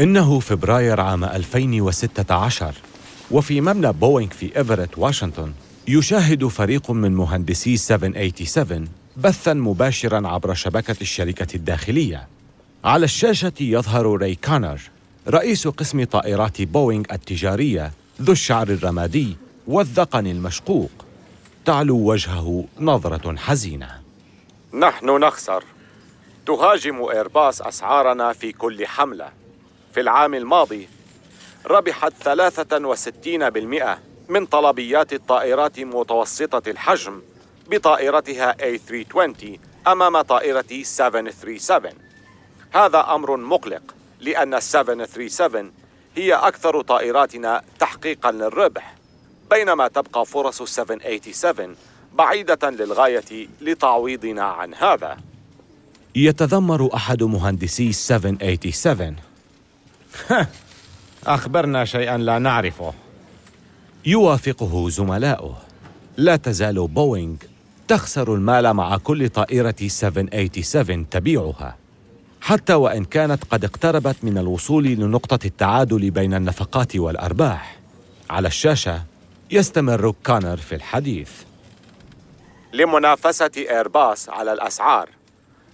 إنه 0.00 0.40
فبراير 0.40 1.00
عام 1.00 1.24
2016 1.24 2.74
وفي 3.30 3.60
مبنى 3.60 3.92
بوينغ 3.92 4.30
في 4.30 4.56
إيفرت 4.56 4.98
واشنطن 4.98 5.52
يشاهد 5.88 6.46
فريق 6.46 6.90
من 6.90 7.12
مهندسي 7.12 7.76
787 7.76 8.88
بثا 9.16 9.54
مباشرا 9.54 10.28
عبر 10.28 10.54
شبكة 10.54 10.96
الشركة 11.00 11.56
الداخلية. 11.56 12.28
على 12.84 13.04
الشاشة 13.04 13.52
يظهر 13.60 14.16
ري 14.16 14.34
كانر 14.34 14.80
رئيس 15.28 15.68
قسم 15.68 16.04
طائرات 16.04 16.62
بوينغ 16.62 17.04
التجارية 17.12 17.92
ذو 18.22 18.32
الشعر 18.32 18.68
الرمادي 18.68 19.36
والذقن 19.66 20.26
المشقوق. 20.26 20.90
تعلو 21.64 21.96
وجهه 21.96 22.64
نظرة 22.80 23.36
حزينة. 23.36 24.00
نحن 24.74 25.06
نخسر. 25.06 25.64
تهاجم 26.46 27.02
إيرباص 27.02 27.62
أسعارنا 27.62 28.32
في 28.32 28.52
كل 28.52 28.86
حملة. 28.86 29.28
في 29.94 30.00
العام 30.00 30.34
الماضي 30.34 30.88
ربحت 31.66 32.12
63% 32.22 33.98
من 34.28 34.46
طلبيات 34.46 35.12
الطائرات 35.12 35.80
متوسطة 35.80 36.70
الحجم 36.70 37.22
بطائرتها 37.70 38.52
A320 38.52 39.58
أمام 39.86 40.20
طائرة 40.20 40.82
737 40.82 41.92
هذا 42.72 43.00
أمر 43.00 43.36
مقلق 43.36 43.82
لأن 44.20 44.60
737 44.60 45.72
هي 46.16 46.34
أكثر 46.34 46.82
طائراتنا 46.82 47.62
تحقيقا 47.78 48.32
للربح. 48.32 48.94
بينما 49.52 49.88
تبقى 49.88 50.26
فرص 50.26 50.62
787 50.62 51.76
بعيدة 52.14 52.70
للغاية 52.70 53.48
لتعويضنا 53.60 54.42
عن 54.42 54.74
هذا. 54.74 55.16
يتذمر 56.14 56.94
أحد 56.94 57.22
مهندسي 57.22 57.92
787 57.92 59.16
أخبرنا 61.26 61.84
شيئا 61.84 62.18
لا 62.18 62.38
نعرفه. 62.38 62.92
يوافقه 64.06 64.88
زملاؤه. 64.88 65.56
لا 66.16 66.36
تزال 66.36 66.88
بوينغ 66.88 67.36
تخسر 67.88 68.34
المال 68.34 68.74
مع 68.74 68.96
كل 68.96 69.28
طائرة 69.28 69.74
787 69.86 71.08
تبيعها. 71.08 71.76
حتى 72.40 72.74
وإن 72.74 73.04
كانت 73.04 73.44
قد 73.44 73.64
اقتربت 73.64 74.16
من 74.22 74.38
الوصول 74.38 74.84
لنقطة 74.84 75.46
التعادل 75.46 76.10
بين 76.10 76.34
النفقات 76.34 76.96
والأرباح. 76.96 77.78
على 78.30 78.48
الشاشة 78.48 79.11
يستمر 79.52 80.14
كانر 80.24 80.56
في 80.56 80.74
الحديث. 80.74 81.30
لمنافسة 82.72 83.50
إيرباص 83.56 84.28
على 84.28 84.52
الأسعار 84.52 85.08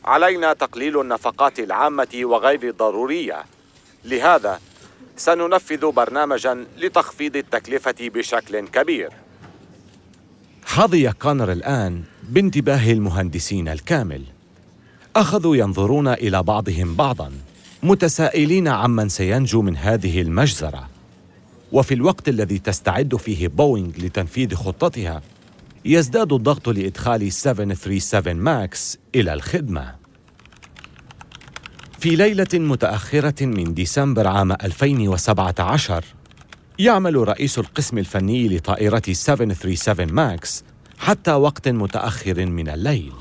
علينا 0.05 0.53
تقليل 0.53 1.01
النفقات 1.01 1.59
العامة 1.59 2.09
وغير 2.23 2.69
الضرورية. 2.69 3.45
لهذا 4.05 4.61
سننفذ 5.17 5.91
برنامجا 5.91 6.67
لتخفيض 6.79 7.37
التكلفة 7.37 7.95
بشكل 8.01 8.69
كبير. 8.69 9.11
حظي 10.65 11.13
كانر 11.13 11.53
الآن 11.53 12.03
بانتباه 12.29 12.93
المهندسين 12.93 13.69
الكامل. 13.69 14.23
أخذوا 15.17 15.57
ينظرون 15.57 16.09
إلى 16.09 16.43
بعضهم 16.43 16.95
بعضا 16.95 17.33
متسائلين 17.83 18.69
عمن 18.69 19.09
سينجو 19.09 19.63
من 19.63 19.77
هذه 19.77 20.21
المجزرة. 20.21 20.98
وفي 21.73 21.95
الوقت 21.95 22.29
الذي 22.29 22.59
تستعد 22.59 23.17
فيه 23.17 23.49
بوينغ 23.49 23.91
لتنفيذ 23.99 24.55
خطتها 24.55 25.23
يزداد 25.85 26.33
الضغط 26.33 26.69
لإدخال 26.69 27.33
737 27.33 28.37
ماكس 28.37 28.99
إلى 29.15 29.33
الخدمة. 29.35 29.95
في 31.99 32.17
ليلة 32.17 32.49
متأخرة 32.55 33.45
من 33.47 33.75
ديسمبر 33.75 34.27
عام 34.27 34.53
2017 34.53 36.05
يعمل 36.79 37.29
رئيس 37.29 37.59
القسم 37.59 37.99
الفني 37.99 38.49
لطائرة 38.49 39.03
737 39.13 40.13
ماكس 40.13 40.65
حتى 40.99 41.33
وقت 41.33 41.69
متأخر 41.69 42.47
من 42.47 42.69
الليل. 42.69 43.13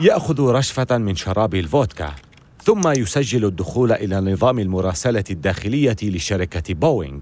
يأخذ 0.00 0.40
رشفة 0.40 0.98
من 0.98 1.16
شراب 1.16 1.54
الفودكا. 1.54 2.14
ثم 2.64 2.88
يسجل 2.88 3.44
الدخول 3.44 3.92
إلى 3.92 4.20
نظام 4.20 4.58
المراسلة 4.58 5.24
الداخلية 5.30 5.96
لشركة 6.02 6.74
بوينغ. 6.74 7.20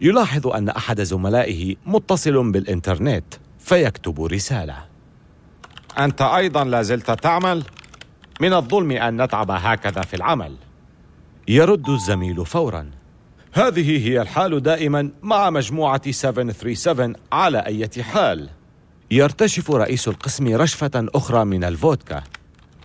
يلاحظ 0.00 0.46
أن 0.46 0.68
أحد 0.68 1.00
زملائه 1.00 1.76
متصل 1.86 2.52
بالإنترنت 2.52 3.24
فيكتب 3.58 4.24
رسالة. 4.24 4.84
أنت 5.98 6.22
أيضا 6.22 6.64
لازلت 6.64 7.10
تعمل؟ 7.10 7.64
من 8.40 8.52
الظلم 8.52 8.90
أن 8.90 9.22
نتعب 9.22 9.50
هكذا 9.50 10.02
في 10.02 10.16
العمل. 10.16 10.56
يرد 11.48 11.88
الزميل 11.88 12.46
فورا. 12.46 12.90
هذه 13.52 14.08
هي 14.08 14.22
الحال 14.22 14.62
دائما 14.62 15.10
مع 15.22 15.50
مجموعة 15.50 16.10
737 16.10 17.14
على 17.32 17.58
أي 17.58 18.02
حال. 18.02 18.48
يرتشف 19.10 19.70
رئيس 19.70 20.08
القسم 20.08 20.56
رشفة 20.56 20.90
أخرى 20.94 21.44
من 21.44 21.64
الفودكا. 21.64 22.22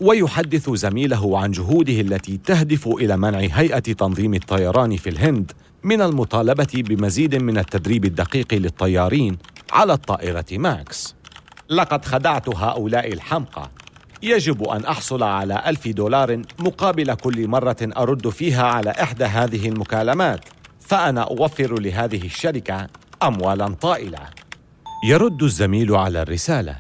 ويحدث 0.01 0.69
زميله 0.69 1.39
عن 1.39 1.51
جهوده 1.51 2.01
التي 2.01 2.37
تهدف 2.37 2.87
إلى 2.87 3.17
منع 3.17 3.39
هيئة 3.39 3.79
تنظيم 3.79 4.33
الطيران 4.33 4.97
في 4.97 5.09
الهند 5.09 5.51
من 5.83 6.01
المطالبة 6.01 6.67
بمزيد 6.73 7.35
من 7.35 7.57
التدريب 7.57 8.05
الدقيق 8.05 8.53
للطيارين 8.53 9.37
على 9.71 9.93
الطائرة 9.93 10.45
ماكس. 10.51 11.15
لقد 11.69 12.05
خدعت 12.05 12.49
هؤلاء 12.49 13.13
الحمقى. 13.13 13.69
يجب 14.23 14.63
أن 14.63 14.85
أحصل 14.85 15.23
على 15.23 15.63
ألف 15.65 15.87
دولار 15.87 16.41
مقابل 16.59 17.13
كل 17.13 17.47
مرة 17.47 17.77
أرد 17.81 18.29
فيها 18.29 18.63
على 18.63 18.89
إحدى 18.89 19.25
هذه 19.25 19.69
المكالمات 19.69 20.45
فأنا 20.79 21.21
أوفر 21.21 21.79
لهذه 21.79 22.25
الشركة 22.25 22.87
أموالا 23.23 23.67
طائلة. 23.67 24.19
يرد 25.05 25.43
الزميل 25.43 25.95
على 25.95 26.21
الرسالة. 26.21 26.79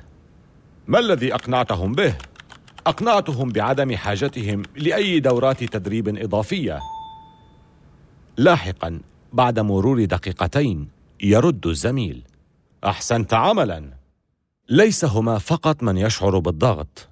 ما 0.87 0.99
الذي 0.99 1.35
أقنعتهم 1.35 1.93
به؟ 1.93 2.15
أقنعتهم 2.87 3.49
بعدم 3.49 3.95
حاجتهم 3.95 4.63
لأي 4.75 5.19
دورات 5.19 5.63
تدريب 5.63 6.17
إضافية. 6.17 6.79
لاحقا 8.37 8.99
بعد 9.33 9.59
مرور 9.59 10.05
دقيقتين 10.05 10.87
يرد 11.23 11.67
الزميل. 11.67 12.23
أحسنت 12.85 13.33
عملا. 13.33 13.83
ليس 14.69 15.05
هما 15.05 15.37
فقط 15.37 15.83
من 15.83 15.97
يشعر 15.97 16.39
بالضغط. 16.39 17.07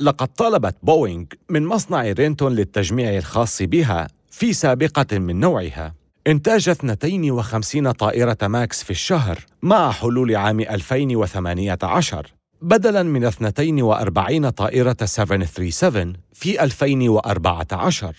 لقد 0.00 0.28
طلبت 0.28 0.76
بوينغ 0.82 1.24
من 1.48 1.66
مصنع 1.66 2.02
رينتون 2.02 2.52
للتجميع 2.52 3.16
الخاص 3.16 3.62
بها 3.62 4.08
في 4.30 4.52
سابقة 4.52 5.18
من 5.18 5.40
نوعها. 5.40 5.94
إنتاج 6.26 6.68
52 6.68 7.92
طائرة 7.92 8.38
ماكس 8.42 8.82
في 8.82 8.90
الشهر 8.90 9.38
مع 9.62 9.90
حلول 9.90 10.36
عام 10.36 10.60
2018 10.60 12.32
بدلاً 12.62 13.02
من 13.02 13.24
42 13.24 14.50
طائرة 14.50 14.96
737 15.04 16.12
في 16.32 16.64
2014 16.64 18.14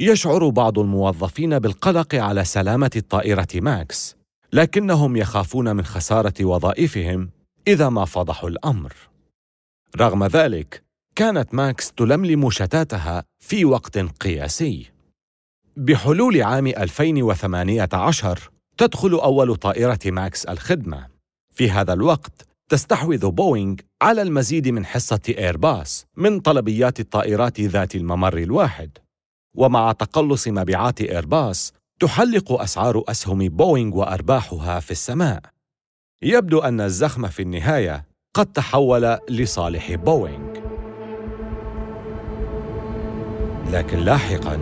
يشعر 0.00 0.48
بعض 0.48 0.78
الموظفين 0.78 1.58
بالقلق 1.58 2.14
على 2.14 2.44
سلامة 2.44 2.90
الطائرة 2.96 3.48
ماكس 3.54 4.16
لكنهم 4.52 5.16
يخافون 5.16 5.76
من 5.76 5.84
خسارة 5.84 6.44
وظائفهم 6.44 7.30
إذا 7.68 7.88
ما 7.88 8.04
فضحوا 8.04 8.48
الأمر. 8.48 8.92
رغم 9.96 10.24
ذلك 10.24 10.82
كانت 11.16 11.54
ماكس 11.54 11.92
تلملم 11.92 12.50
شتاتها 12.50 13.24
في 13.38 13.64
وقت 13.64 13.98
قياسي. 13.98 14.90
بحلول 15.76 16.42
عام 16.42 16.66
2018 16.66 18.50
تدخل 18.78 19.12
أول 19.12 19.56
طائرة 19.56 19.98
ماكس 20.06 20.44
الخدمة. 20.44 21.06
في 21.54 21.70
هذا 21.70 21.92
الوقت 21.92 22.47
تستحوذ 22.70 23.30
بوينغ 23.30 23.74
على 24.02 24.22
المزيد 24.22 24.68
من 24.68 24.86
حصة 24.86 25.20
إيرباص 25.28 26.06
من 26.16 26.40
طلبيات 26.40 27.00
الطائرات 27.00 27.60
ذات 27.60 27.94
الممر 27.94 28.38
الواحد. 28.38 28.98
ومع 29.56 29.92
تقلص 29.92 30.48
مبيعات 30.48 31.00
إيرباص 31.00 31.72
تحلق 32.00 32.52
أسعار 32.52 33.02
أسهم 33.08 33.48
بوينغ 33.48 33.96
وأرباحها 33.96 34.80
في 34.80 34.90
السماء. 34.90 35.40
يبدو 36.22 36.58
أن 36.58 36.80
الزخم 36.80 37.28
في 37.28 37.42
النهاية 37.42 38.06
قد 38.34 38.46
تحول 38.46 39.18
لصالح 39.30 39.94
بوينغ. 39.94 40.58
لكن 43.72 43.98
لاحقاً 43.98 44.58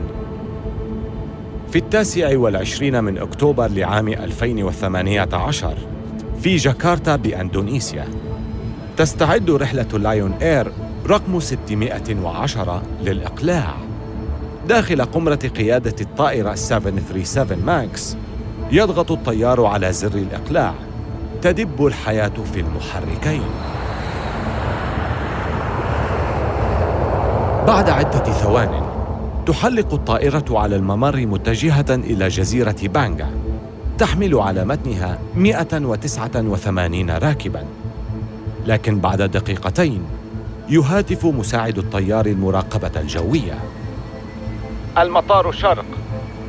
في 1.72 1.78
التاسع 1.78 2.38
والعشرين 2.38 3.04
من 3.04 3.18
أكتوبر 3.18 3.68
لعام 3.68 4.08
2018 4.08 5.95
في 6.40 6.56
جاكرتا 6.56 7.16
بأندونيسيا. 7.16 8.04
تستعد 8.96 9.50
رحلة 9.50 9.98
لايون 9.98 10.32
إير 10.32 10.72
رقم 11.06 11.40
610 11.40 12.82
للإقلاع. 13.02 13.74
داخل 14.68 15.02
قمرة 15.02 15.34
قيادة 15.56 15.94
الطائرة 16.00 16.54
737 16.54 17.58
ماكس 17.66 18.16
يضغط 18.72 19.12
الطيار 19.12 19.64
على 19.64 19.92
زر 19.92 20.14
الإقلاع. 20.14 20.74
تدب 21.42 21.86
الحياة 21.86 22.32
في 22.54 22.60
المحركين. 22.60 23.42
بعد 27.66 27.90
عدة 27.90 28.32
ثوان 28.32 28.82
تحلق 29.46 29.94
الطائرة 29.94 30.44
على 30.50 30.76
الممر 30.76 31.26
متجهة 31.26 31.86
إلى 31.90 32.28
جزيرة 32.28 32.76
بانغا 32.82 33.45
تحمل 33.98 34.34
على 34.34 34.64
متنها 34.64 35.18
189 35.34 37.10
راكباً. 37.10 37.64
لكن 38.66 38.98
بعد 39.00 39.22
دقيقتين 39.22 40.06
يهاتف 40.68 41.24
مساعد 41.24 41.78
الطيار 41.78 42.26
المراقبة 42.26 43.00
الجوية. 43.00 43.58
المطار 44.98 45.52
شرق. 45.52 45.84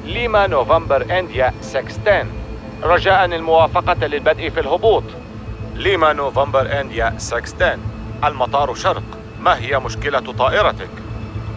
ليما 0.05 0.47
نوفمبر 0.47 1.19
إنديا 1.19 1.53
610 1.61 2.27
رجاء 2.83 3.25
الموافقة 3.25 4.07
للبدء 4.07 4.49
في 4.49 4.59
الهبوط. 4.59 5.03
ليما 5.75 6.13
نوفمبر 6.13 6.81
إنديا 6.81 7.13
610 7.17 7.79
المطار 8.23 8.73
شرق. 8.73 9.03
ما 9.41 9.59
هي 9.59 9.79
مشكلة 9.79 10.19
طائرتك؟ 10.19 10.89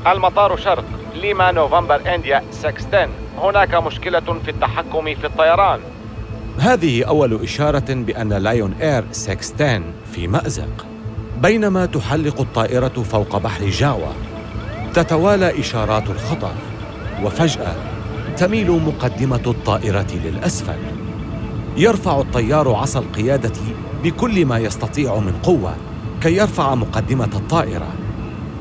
المطار 0.07 0.57
شرق. 0.57 0.85
ليما 1.14 1.53
نوفمبر 1.53 2.14
إنديا 2.14 2.42
610 2.51 3.09
هناك 3.38 3.75
مشكلة 3.75 4.20
في 4.44 4.51
التحكم 4.51 5.14
في 5.14 5.27
الطيران. 5.27 5.81
هذه 6.59 7.05
أول 7.05 7.42
إشارة 7.42 7.94
بأن 7.94 8.33
لايون 8.33 8.73
إير 8.73 9.05
610 9.12 9.83
في 10.12 10.29
مأزق. 10.29 10.87
بينما 11.42 11.87
تحلق 11.87 12.40
الطائرة 12.40 12.88
فوق 12.88 13.37
بحر 13.37 13.64
جاوا 13.64 14.12
تتوالى 14.94 15.61
إشارات 15.61 16.11
الخطر 16.11 16.53
وفجأة 17.23 17.75
تميل 18.37 18.70
مقدمة 18.70 19.42
الطائرة 19.46 20.07
للأسفل. 20.25 20.79
يرفع 21.77 22.20
الطيار 22.20 22.75
عصا 22.75 23.01
القيادة 23.01 23.53
بكل 24.05 24.46
ما 24.46 24.59
يستطيع 24.59 25.16
من 25.16 25.33
قوة 25.42 25.77
كي 26.23 26.37
يرفع 26.37 26.75
مقدمة 26.75 27.31
الطائرة. 27.35 27.88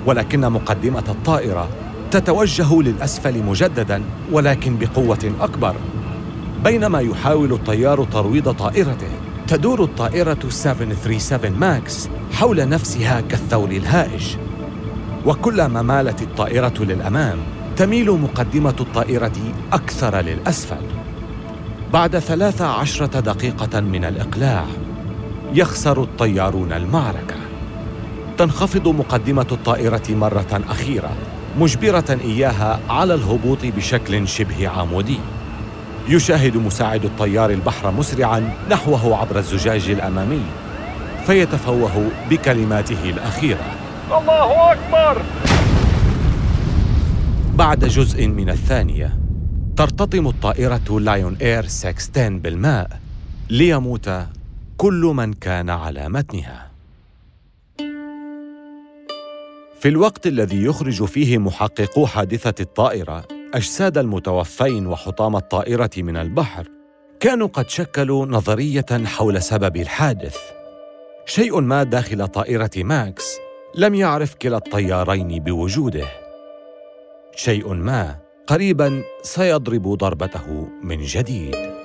ولكن 0.05 0.51
مقدمة 0.51 1.03
الطائرة 1.09 1.69
تتوجه 2.11 2.81
للأسفل 2.81 3.43
مجددا 3.43 4.03
ولكن 4.31 4.77
بقوة 4.77 5.33
أكبر. 5.41 5.75
بينما 6.63 6.99
يحاول 6.99 7.53
الطيار 7.53 8.03
ترويض 8.03 8.49
طائرته 8.49 9.07
تدور 9.47 9.83
الطائرة 9.83 10.49
737 10.49 11.51
ماكس 11.51 12.09
حول 12.31 12.69
نفسها 12.69 13.21
كالثور 13.21 13.71
الهائج. 13.71 14.35
وكلما 15.25 15.81
مالت 15.81 16.21
الطائرة 16.21 16.73
للأمام 16.79 17.37
تميل 17.77 18.11
مقدمة 18.11 18.75
الطائرة 18.79 19.53
أكثر 19.73 20.21
للأسفل. 20.21 20.85
بعد 21.93 22.19
ثلاث 22.19 22.61
عشرة 22.61 23.19
دقيقة 23.19 23.79
من 23.79 24.05
الإقلاع 24.05 24.65
يخسر 25.53 26.03
الطيارون 26.03 26.73
المعركة. 26.73 27.35
تنخفض 28.37 28.87
مقدمة 28.87 29.47
الطائرة 29.51 30.03
مرة 30.09 30.61
أخيرة. 30.69 31.11
مجبرة 31.59 32.19
إياها 32.21 32.79
على 32.89 33.13
الهبوط 33.13 33.65
بشكل 33.65 34.27
شبه 34.27 34.69
عمودي. 34.69 35.19
يشاهد 36.07 36.57
مساعد 36.57 37.05
الطيار 37.05 37.49
البحر 37.49 37.91
مسرعا 37.91 38.53
نحوه 38.71 39.17
عبر 39.17 39.39
الزجاج 39.39 39.89
الأمامي 39.89 40.41
فيتفوه 41.25 42.11
بكلماته 42.29 43.09
الأخيرة. 43.09 43.65
الله 44.11 44.71
أكبر! 44.71 45.21
بعد 47.55 47.85
جزء 47.85 48.27
من 48.27 48.49
الثانية 48.49 49.19
ترتطم 49.77 50.27
الطائرة 50.27 50.99
لايون 50.99 51.37
إير 51.41 51.67
610 51.67 52.29
بالماء 52.29 52.99
ليموت 53.49 54.09
كل 54.77 55.11
من 55.15 55.33
كان 55.33 55.69
على 55.69 56.09
متنها. 56.09 56.68
في 59.79 59.87
الوقت 59.87 60.27
الذي 60.27 60.63
يخرج 60.63 61.05
فيه 61.05 61.37
محققو 61.37 62.05
حادثة 62.05 62.53
الطائرة 62.59 63.23
أجساد 63.53 63.97
المتوفين 63.97 64.87
وحطام 64.87 65.35
الطائرة 65.35 65.89
من 65.97 66.17
البحر 66.17 66.67
كانوا 67.19 67.47
قد 67.47 67.69
شكلوا 67.69 68.25
نظرية 68.25 68.85
حول 69.05 69.41
سبب 69.41 69.77
الحادث. 69.77 70.37
شيء 71.25 71.59
ما 71.59 71.83
داخل 71.83 72.27
طائرة 72.27 72.71
ماكس 72.77 73.37
لم 73.75 73.95
يعرف 73.95 74.35
كلا 74.35 74.57
الطيارين 74.57 75.43
بوجوده. 75.43 76.07
شيء 77.35 77.73
ما 77.73 78.15
قريبا 78.47 79.03
سيضرب 79.21 79.87
ضربته 79.87 80.67
من 80.83 81.01
جديد. 81.01 81.78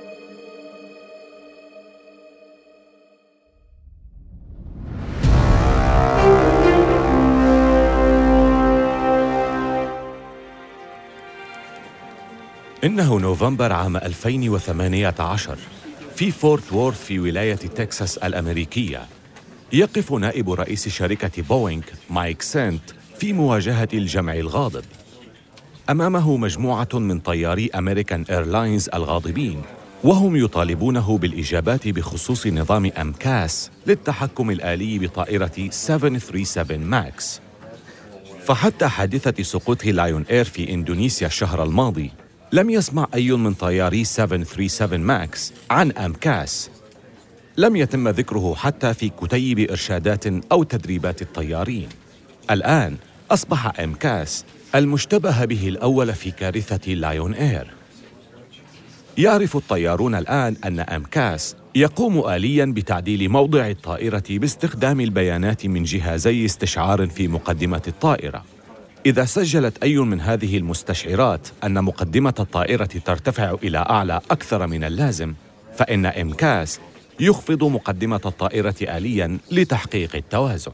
إنه 12.85 13.20
نوفمبر 13.20 13.73
عام 13.73 13.97
2018 13.97 15.59
في 16.16 16.31
فورت 16.31 16.73
وورث 16.73 17.05
في 17.05 17.18
ولاية 17.18 17.55
تكساس 17.55 18.18
الأمريكية. 18.18 19.07
يقف 19.73 20.12
نائب 20.12 20.51
رئيس 20.51 20.88
شركة 20.88 21.42
بوينغ 21.42 21.83
مايك 22.11 22.42
سنت 22.42 22.83
في 23.18 23.33
مواجهة 23.33 23.88
الجمع 23.94 24.35
الغاضب. 24.35 24.85
أمامه 25.90 26.37
مجموعة 26.37 26.88
من 26.94 27.20
طياري 27.20 27.70
أمريكان 27.75 28.25
إيرلاينز 28.31 28.88
الغاضبين 28.94 29.62
وهم 30.05 30.37
يطالبونه 30.37 31.18
بالإجابات 31.18 31.88
بخصوص 31.88 32.47
نظام 32.47 32.90
أمكاس 33.01 33.70
للتحكم 33.87 34.51
الآلي 34.51 34.99
بطائرة 34.99 35.68
737 35.70 36.81
ماكس. 36.81 37.40
فحتى 38.44 38.88
حادثة 38.88 39.42
سقوط 39.42 39.85
لايون 39.85 40.25
إير 40.31 40.44
في 40.44 40.73
إندونيسيا 40.73 41.27
الشهر 41.27 41.62
الماضي 41.62 42.11
لم 42.54 42.70
يسمع 42.70 43.06
أي 43.14 43.32
من 43.32 43.54
طياري 43.54 44.04
737 44.04 45.00
ماكس 45.00 45.52
عن 45.70 45.92
أمكاس. 45.92 46.70
لم 47.56 47.76
يتم 47.76 48.08
ذكره 48.08 48.54
حتى 48.54 48.94
في 48.94 49.08
كتيب 49.08 49.58
إرشادات 49.70 50.26
أو 50.52 50.62
تدريبات 50.62 51.22
الطيارين. 51.22 51.88
الآن 52.50 52.96
أصبح 53.30 53.80
أمكاس 53.80 54.44
المشتبه 54.74 55.44
به 55.44 55.68
الأول 55.68 56.12
في 56.14 56.30
كارثة 56.30 56.92
لايون 56.92 57.34
إير. 57.34 57.70
يعرف 59.18 59.56
الطيارون 59.56 60.14
الآن 60.14 60.56
أن 60.64 60.80
أمكاس 60.80 61.56
يقوم 61.74 62.28
آلياً 62.28 62.64
بتعديل 62.64 63.28
موضع 63.28 63.68
الطائرة 63.70 64.24
باستخدام 64.30 65.00
البيانات 65.00 65.66
من 65.66 65.82
جهازي 65.82 66.44
استشعار 66.44 67.06
في 67.06 67.28
مقدمة 67.28 67.82
الطائرة. 67.88 68.53
إذا 69.06 69.24
سجلت 69.24 69.82
أي 69.82 69.98
من 69.98 70.20
هذه 70.20 70.56
المستشعرات 70.56 71.48
أن 71.64 71.84
مقدمة 71.84 72.34
الطائرة 72.40 72.84
ترتفع 72.84 73.56
إلى 73.62 73.78
أعلى 73.78 74.20
أكثر 74.30 74.66
من 74.66 74.84
اللازم 74.84 75.34
فإن 75.76 76.06
إمكاس 76.06 76.80
يخفض 77.20 77.64
مقدمة 77.64 78.20
الطائرة 78.26 78.74
آلياً 78.82 79.38
لتحقيق 79.50 80.16
التوازن. 80.16 80.72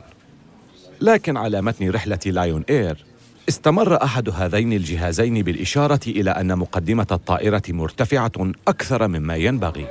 لكن 1.01 1.37
على 1.37 1.63
متن 1.63 1.91
رحلة 1.91 2.19
لايون 2.27 2.65
إير 2.71 3.05
استمر 3.49 4.03
أحد 4.05 4.29
هذين 4.29 4.73
الجهازين 4.73 5.43
بالإشارة 5.43 6.01
إلى 6.07 6.31
أن 6.31 6.59
مقدمة 6.59 7.07
الطائرة 7.13 7.63
مرتفعة 7.69 8.53
أكثر 8.69 9.09
مما 9.09 9.37
ينبغي. 9.37 9.87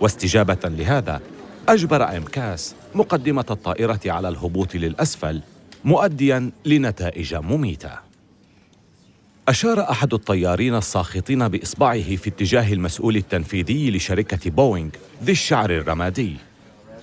واستجابة 0.00 0.58
لهذا 0.64 1.20
أجبر 1.68 2.16
إمكاس 2.16 2.74
مقدمة 2.94 3.46
الطائرة 3.50 4.00
على 4.06 4.28
الهبوط 4.28 4.74
للأسفل 4.74 5.42
مؤديا 5.84 6.50
لنتائج 6.64 7.34
مميتة. 7.34 7.90
أشار 9.48 9.90
أحد 9.90 10.14
الطيارين 10.14 10.74
الساخطين 10.74 11.48
بإصبعه 11.48 12.16
في 12.16 12.28
اتجاه 12.28 12.72
المسؤول 12.72 13.16
التنفيذي 13.16 13.90
لشركة 13.90 14.50
بوينغ 14.50 14.90
ذي 15.24 15.32
الشعر 15.32 15.70
الرمادي. 15.70 16.36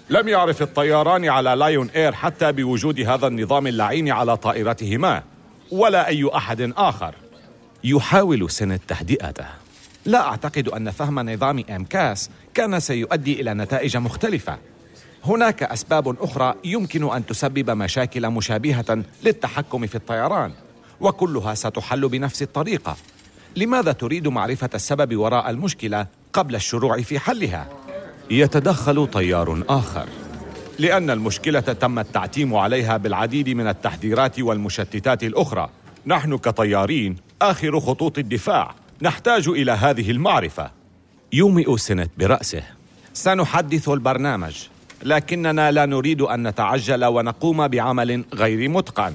لم 0.10 0.28
يعرف 0.28 0.62
الطياران 0.62 1.30
على 1.30 1.50
لايون 1.50 1.90
إير 1.90 2.12
حتى 2.12 2.52
بوجود 2.52 3.00
هذا 3.00 3.28
النظام 3.28 3.68
اللعين 3.68 4.10
على 4.12 4.38
طائرتهما 4.38 5.24
ولا 5.72 6.08
أي 6.08 6.30
أحد 6.36 6.74
آخر. 6.78 7.16
يحاول 7.84 8.52
سن 8.52 8.80
تهدئته 8.88 9.46
لا 10.06 10.28
أعتقد 10.28 10.68
أن 10.68 10.92
فهم 10.92 11.30
نظام 11.30 11.64
أمكاس 11.70 12.30
كان 12.54 12.80
سيؤدي 12.80 13.42
إلى 13.42 13.54
نتائج 13.54 13.98
مختلفة. 13.98 14.58
هناك 15.26 15.64
أسباب 15.64 16.24
أخرى 16.24 16.54
يمكن 16.64 17.12
أن 17.14 17.26
تسبب 17.26 17.70
مشاكل 17.70 18.30
مشابهة 18.30 19.04
للتحكم 19.24 19.88
في 19.88 19.96
الطيران 19.96 20.52
وكلها 21.02 21.54
ستحل 21.54 22.10
بنفس 22.10 22.42
الطريقة. 22.42 22.98
لماذا 23.56 23.92
تريد 23.92 24.28
معرفة 24.28 24.70
السبب 24.76 25.16
وراء 25.16 25.50
المشكلة 25.50 26.08
قبل 26.34 26.56
الشروع 26.56 27.02
في 27.02 27.20
حلها؟ 27.20 27.70
يتدخل 28.32 29.08
طيار 29.08 29.64
آخر. 29.70 30.08
لأن 30.80 31.10
المشكلة 31.10 31.60
تم 31.60 32.00
التعتيم 32.00 32.56
عليها 32.56 32.98
بالعديد 32.98 33.50
من 33.50 33.68
التحذيرات 33.68 34.40
والمشتتات 34.40 35.24
الأخرى. 35.24 35.70
نحن 36.06 36.38
كطيارين 36.38 37.16
آخر 37.42 37.80
خطوط 37.80 38.18
الدفاع 38.18 38.76
نحتاج 39.02 39.48
إلى 39.48 39.72
هذه 39.72 40.12
المعرفة. 40.12 40.72
يومئ 41.34 41.78
سنت 41.78 42.12
برأسه. 42.18 42.64
سنحدث 43.14 43.90
البرنامج. 43.90 44.56
لكننا 45.04 45.72
لا 45.72 45.86
نريد 45.86 46.22
أن 46.22 46.48
نتعجل 46.48 47.06
ونقوم 47.06 47.68
بعمل 47.68 48.26
غير 48.34 48.70
متقن. 48.70 49.14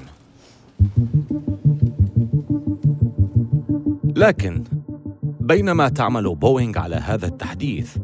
لكن 4.16 4.64
بينما 5.40 5.88
تعمل 5.88 6.35
بوينغ 6.35 6.79
على 6.79 6.97
هذا 6.97 7.27
التحديث 7.27 7.97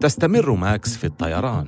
تستمر 0.00 0.50
ماكس 0.50 0.96
في 0.96 1.04
الطيران. 1.04 1.66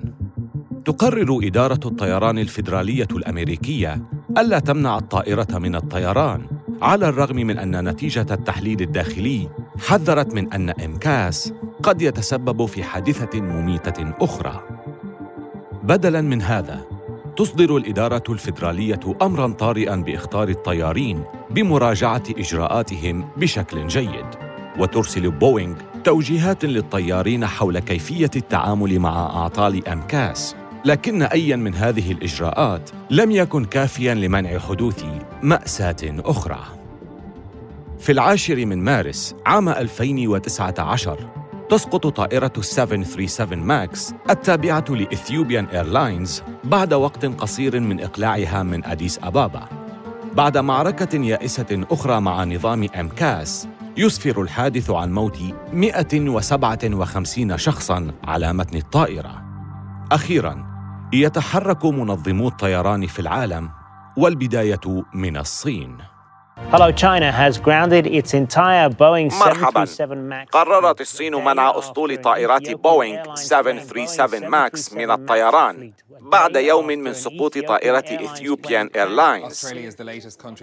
تقرر 0.84 1.40
إدارة 1.42 1.80
الطيران 1.84 2.38
الفيدرالية 2.38 3.08
الأمريكية 3.12 4.02
ألا 4.38 4.58
تمنع 4.58 4.98
الطائرة 4.98 5.58
من 5.58 5.74
الطيران 5.76 6.46
على 6.82 7.08
الرغم 7.08 7.36
من 7.36 7.58
أن 7.58 7.88
نتيجة 7.88 8.26
التحليل 8.30 8.80
الداخلي 8.80 9.48
حذرت 9.78 10.34
من 10.34 10.52
أن 10.52 10.70
إمكاس 10.70 11.52
قد 11.82 12.02
يتسبب 12.02 12.66
في 12.66 12.82
حادثة 12.82 13.40
مميتة 13.40 14.14
أخرى. 14.20 14.79
بدلاً 15.90 16.20
من 16.20 16.42
هذا 16.42 16.80
تصدر 17.36 17.76
الإدارة 17.76 18.22
الفيدرالية 18.28 19.00
أمراً 19.22 19.52
طارئاً 19.52 19.96
بإخطار 19.96 20.48
الطيارين 20.48 21.22
بمراجعة 21.50 22.22
إجراءاتهم 22.30 23.28
بشكل 23.36 23.86
جيد 23.86 24.26
وترسل 24.78 25.30
بوينغ 25.30 25.76
توجيهات 26.04 26.64
للطيارين 26.64 27.46
حول 27.46 27.78
كيفية 27.78 28.30
التعامل 28.36 28.98
مع 28.98 29.26
أعطال 29.26 29.88
أمكاس 29.88 30.56
لكن 30.84 31.22
أيا 31.22 31.56
من 31.56 31.74
هذه 31.74 32.12
الإجراءات 32.12 32.90
لم 33.10 33.30
يكن 33.30 33.64
كافيا 33.64 34.14
لمنع 34.14 34.58
حدوث 34.58 35.04
مأساة 35.42 35.96
أخرى. 36.02 36.60
في 37.98 38.12
العاشر 38.12 38.66
من 38.66 38.84
مارس 38.84 39.34
عام 39.46 39.68
2019 39.68 41.39
تسقط 41.70 42.06
طائرة 42.06 42.52
737 42.60 43.58
ماكس 43.58 44.14
التابعة 44.30 44.84
لإثيوبيان 44.88 45.64
إيرلاينز 45.64 46.42
بعد 46.64 46.94
وقت 46.94 47.24
قصير 47.24 47.80
من 47.80 48.00
إقلاعها 48.00 48.62
من 48.62 48.84
أديس 48.84 49.18
أبابا. 49.22 49.68
بعد 50.34 50.58
معركة 50.58 51.16
يائسة 51.16 51.86
أخرى 51.90 52.20
مع 52.20 52.44
نظام 52.44 52.86
MCAS 53.00 53.68
يسفر 53.96 54.42
الحادث 54.42 54.90
عن 54.90 55.12
موت 55.12 55.38
157 55.72 57.56
شخصاً 57.58 58.12
على 58.24 58.52
متن 58.52 58.76
الطائرة. 58.76 59.42
أخيراً 60.12 60.66
يتحرك 61.12 61.84
منظمو 61.84 62.48
الطيران 62.48 63.06
في 63.06 63.18
العالم 63.18 63.70
والبداية 64.16 65.04
من 65.14 65.36
الصين. 65.36 65.98
Hello, 66.68 66.92
China 66.92 67.32
has 67.32 67.58
grounded 67.58 68.06
its 68.06 68.34
entire 68.34 68.88
Boeing 68.90 69.32
مرحبا. 69.32 69.84
قررت 70.52 71.00
الصين 71.00 71.34
منع 71.34 71.78
أسطول 71.78 72.16
طائرات 72.16 72.70
بوينغ 72.70 73.34
737 73.34 74.48
ماكس 74.48 74.92
من 74.92 75.10
الطيران 75.10 75.92
بعد 76.20 76.56
يوم 76.56 76.86
من 76.86 77.12
سقوط 77.14 77.58
طائرة 77.58 78.04
إثيوبيان 78.10 78.90
إيرلاينز 78.96 79.74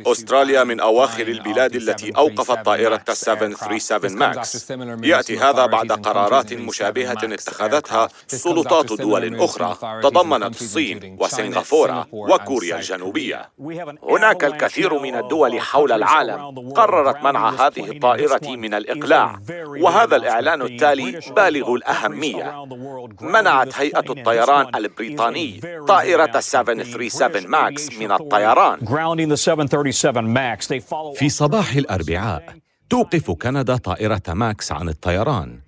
أستراليا 0.07 0.63
من 0.63 0.79
أواخر 0.79 1.27
البلاد 1.27 1.75
التي 1.75 2.11
أوقفت 2.17 2.65
طائرة 2.65 3.01
737 3.11 4.17
ماكس 4.17 4.71
يأتي 5.03 5.39
هذا 5.39 5.65
بعد 5.65 5.91
قرارات 5.91 6.53
مشابهة 6.53 7.17
اتخذتها 7.23 8.07
سلطات 8.27 8.93
دول 8.93 9.41
أخرى. 9.41 10.01
تضمنت 10.03 10.61
الصين 10.61 11.17
وسنغافورة 11.19 12.07
وكوريا 12.11 12.75
الجنوبية. 12.75 13.49
هناك 14.03 14.43
الكثير 14.43 14.99
من 14.99 15.15
الدول 15.15 15.61
حول 15.61 15.86
العالم 15.91 16.69
قررت 16.69 17.23
منع 17.23 17.49
هذه 17.49 17.91
الطائرة 17.91 18.55
من 18.55 18.73
الإقلاع. 18.73 19.39
وهذا 19.81 20.15
الإعلان 20.15 20.61
التالي 20.61 21.19
بالغ 21.35 21.73
الأهمية. 21.73 22.65
منعت 23.21 23.79
هيئة 23.79 24.03
الطيران 24.09 24.75
البريطاني 24.75 25.61
طائرة 25.87 26.39
737 26.39 27.47
ماكس 27.47 27.99
من 27.99 28.11
الطيران. 28.11 28.79
في 31.15 31.29
صباح 31.29 31.75
الأربعاء 31.75 32.55
توقف 32.89 33.31
كندا 33.31 33.77
طائرة 33.77 34.21
ماكس 34.27 34.71
عن 34.71 34.89
الطيران. 34.89 35.59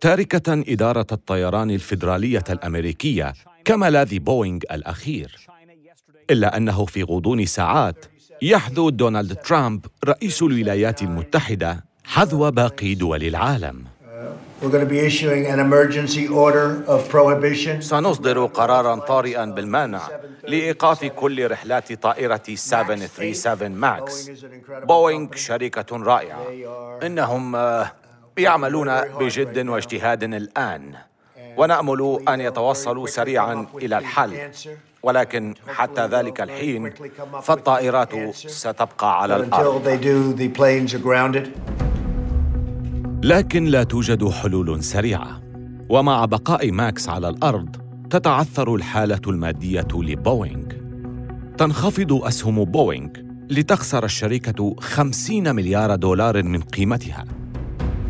تاركة 0.00 0.64
إدارة 0.68 1.06
الطيران 1.12 1.70
الفيدرالية 1.70 2.44
الأمريكية 2.50 3.32
كملاذ 3.64 4.18
بوينغ 4.18 4.60
الأخير. 4.70 5.36
إلا 6.30 6.56
أنه 6.56 6.84
في 6.84 7.02
غضون 7.02 7.46
ساعات 7.46 8.04
يحذو 8.42 8.90
دونالد 8.90 9.36
ترامب 9.36 9.86
رئيس 10.04 10.42
الولايات 10.42 11.02
المتحدة 11.02 11.84
حذو 12.04 12.50
باقي 12.50 12.94
دول 12.94 13.22
العالم. 13.24 13.84
سنصدر 17.80 18.46
قرارا 18.46 18.96
طارئا 18.96 19.44
بالمنع 19.44 20.08
لإيقاف 20.48 21.04
كل 21.04 21.50
رحلات 21.50 21.92
طائرة 21.92 22.42
737 22.54 23.72
ماكس. 23.72 24.30
بوينغ 24.70 25.34
شركة 25.34 25.96
رائعة. 25.96 26.46
إنهم 27.02 27.56
يعملون 28.38 29.00
بجد 29.20 29.68
واجتهاد 29.68 30.24
الآن. 30.24 30.94
ونأمل 31.58 32.18
أن 32.28 32.40
يتوصلوا 32.40 33.06
سريعا 33.06 33.66
إلى 33.74 33.98
الحل. 33.98 34.32
ولكن 35.02 35.54
حتى 35.68 36.06
ذلك 36.06 36.40
الحين 36.40 36.92
فالطائرات 37.42 38.12
ستبقى 38.36 39.22
على 39.22 39.36
الأرض. 39.36 39.88
لكن 43.22 43.64
لا 43.64 43.82
توجد 43.82 44.28
حلول 44.28 44.82
سريعة. 44.82 45.40
ومع 45.88 46.24
بقاء 46.24 46.70
ماكس 46.70 47.08
على 47.08 47.28
الأرض 47.28 47.76
تتعثر 48.10 48.74
الحالة 48.74 49.20
المادية 49.26 49.88
لبوينغ. 49.94 50.66
تنخفض 51.58 52.12
أسهم 52.12 52.64
بوينغ 52.64 53.10
لتخسر 53.50 54.04
الشركة 54.04 54.76
50 54.80 55.56
مليار 55.56 55.94
دولار 55.94 56.42
من 56.42 56.60
قيمتها. 56.60 57.24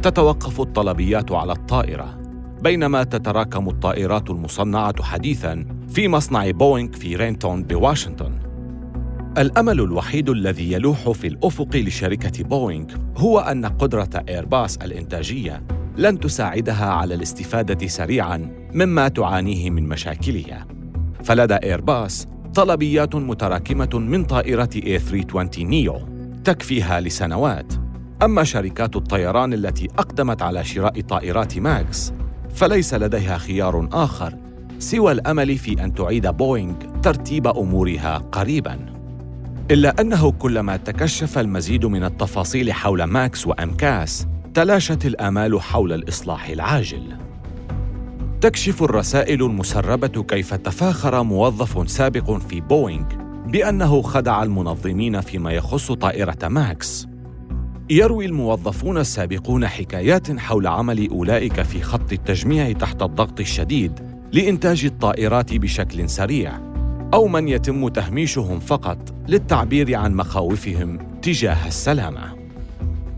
تتوقف 0.02 0.61
الطلبيات 0.61 1.32
على 1.32 1.52
الطائرة. 1.52 2.17
بينما 2.62 3.05
تتراكم 3.05 3.68
الطائرات 3.68 4.31
المصنعة 4.31 5.03
حديثاً 5.03 5.66
في 5.88 6.09
مصنع 6.09 6.51
بوينغ 6.51 6.92
في 6.92 7.16
رينتون 7.16 7.62
بواشنطن. 7.62 8.38
الأمل 9.38 9.81
الوحيد 9.81 10.31
الذي 10.31 10.73
يلوح 10.73 11.11
في 11.11 11.27
الأفق 11.27 11.77
لشركة 11.77 12.44
بوينغ 12.44 12.87
هو 13.16 13.38
أن 13.38 13.66
قدرة 13.66 14.25
إيرباص 14.29 14.77
الإنتاجية 14.77 15.62
لن 15.97 16.21
تساعدها 16.21 16.87
على 16.87 17.14
الاستفادة 17.14 17.87
سريعاً 17.87 18.51
مما 18.75 19.09
تعانيه 19.09 19.71
من 19.71 19.88
مشاكلها. 19.88 20.66
فلدى 21.25 21.55
إيرباص 21.55 22.27
طلبيات 22.55 23.14
متراكمة 23.14 23.90
من 23.94 24.25
طائرة 24.25 24.71
A320 24.75 25.59
نيو 25.59 25.99
تكفيها 26.44 27.01
لسنوات. 27.01 27.73
أما 28.23 28.44
شركات 28.44 28.97
الطيران 28.97 29.53
التي 29.53 29.88
أقدمت 29.99 30.42
على 30.42 30.64
شراء 30.64 31.01
طائرات 31.01 31.59
ماكس 31.59 32.12
فليس 32.54 32.94
لديها 32.94 33.38
خيار 33.38 33.88
آخر 33.92 34.34
سوى 34.78 35.12
الأمل 35.12 35.58
في 35.58 35.84
أن 35.84 35.94
تعيد 35.94 36.26
بوينغ 36.26 36.74
ترتيب 37.02 37.46
أمورها 37.46 38.18
قريباً. 38.32 38.78
إلا 39.70 40.00
أنه 40.00 40.32
كلما 40.32 40.76
تكشف 40.76 41.38
المزيد 41.38 41.87
من 41.87 42.04
التفاصيل 42.04 42.72
حول 42.72 43.04
ماكس 43.04 43.46
و 43.46 43.62
MCAS 43.62 44.26
تلاشت 44.54 45.06
الآمال 45.06 45.61
حول 45.61 45.92
الإصلاح 45.92 46.48
العاجل. 46.48 47.16
تكشف 48.40 48.82
الرسائل 48.82 49.42
المسربة 49.42 50.22
كيف 50.22 50.54
تفاخر 50.54 51.22
موظف 51.22 51.90
سابق 51.90 52.38
في 52.38 52.61
بوينغ 52.61 53.06
بأنه 53.46 54.02
خدع 54.02 54.42
المنظمين 54.42 55.20
فيما 55.20 55.52
يخص 55.52 55.92
طائرة 55.92 56.48
ماكس. 56.48 57.08
يروي 57.90 58.27
الموظفون 58.27 58.98
السابقون 58.98 59.66
حكايات 59.66 60.38
حول 60.38 60.66
عمل 60.66 61.11
أولئك 61.11 61.62
في 61.62 61.83
خط 61.83 62.12
التجميع 62.12 62.72
تحت 62.72 63.03
الضغط 63.03 63.40
الشديد 63.40 63.92
لإنتاج 64.33 64.85
الطائرات 64.85 65.55
بشكل 65.55 66.09
سريع 66.09 66.59
أو 67.14 67.29
من 67.29 67.48
يتم 67.48 67.88
تهميشهم 67.88 68.61
فقط 68.61 68.98
للتعبير 69.29 69.96
عن 69.96 70.14
مخاوفهم 70.14 70.98
تجاه 71.22 71.66
السلامة. 71.66 72.37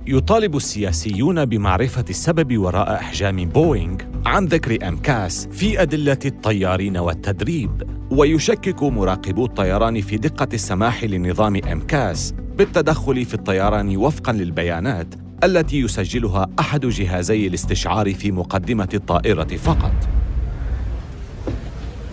يطالب 0.06 0.56
السياسيون 0.56 1.44
بمعرفة 1.44 2.04
السبب 2.10 2.58
وراء 2.58 2.94
إحجام 2.94 3.44
بوينغ 3.48 3.96
عن 4.26 4.44
ذكر 4.44 4.88
MCAS 4.88 5.48
في 5.52 5.82
أدلة 5.82 6.18
الطيارين 6.24 6.96
والتدريب. 6.96 7.82
ويشكك 8.10 8.82
مراقبو 8.82 9.44
الطيران 9.44 10.00
في 10.00 10.16
دقة 10.16 10.48
السماح 10.52 11.04
لنظام 11.04 11.56
أمكاس 11.56 12.34
بالتدخل 12.56 13.24
في 13.24 13.34
الطيران 13.34 13.96
وفقا 13.96 14.32
للبيانات 14.32 15.14
التي 15.44 15.80
يسجلها 15.80 16.48
أحد 16.60 16.86
جهازي 16.86 17.46
الاستشعار 17.46 18.14
في 18.14 18.32
مقدمة 18.32 18.88
الطائرة 18.94 19.56
فقط. 19.56 20.08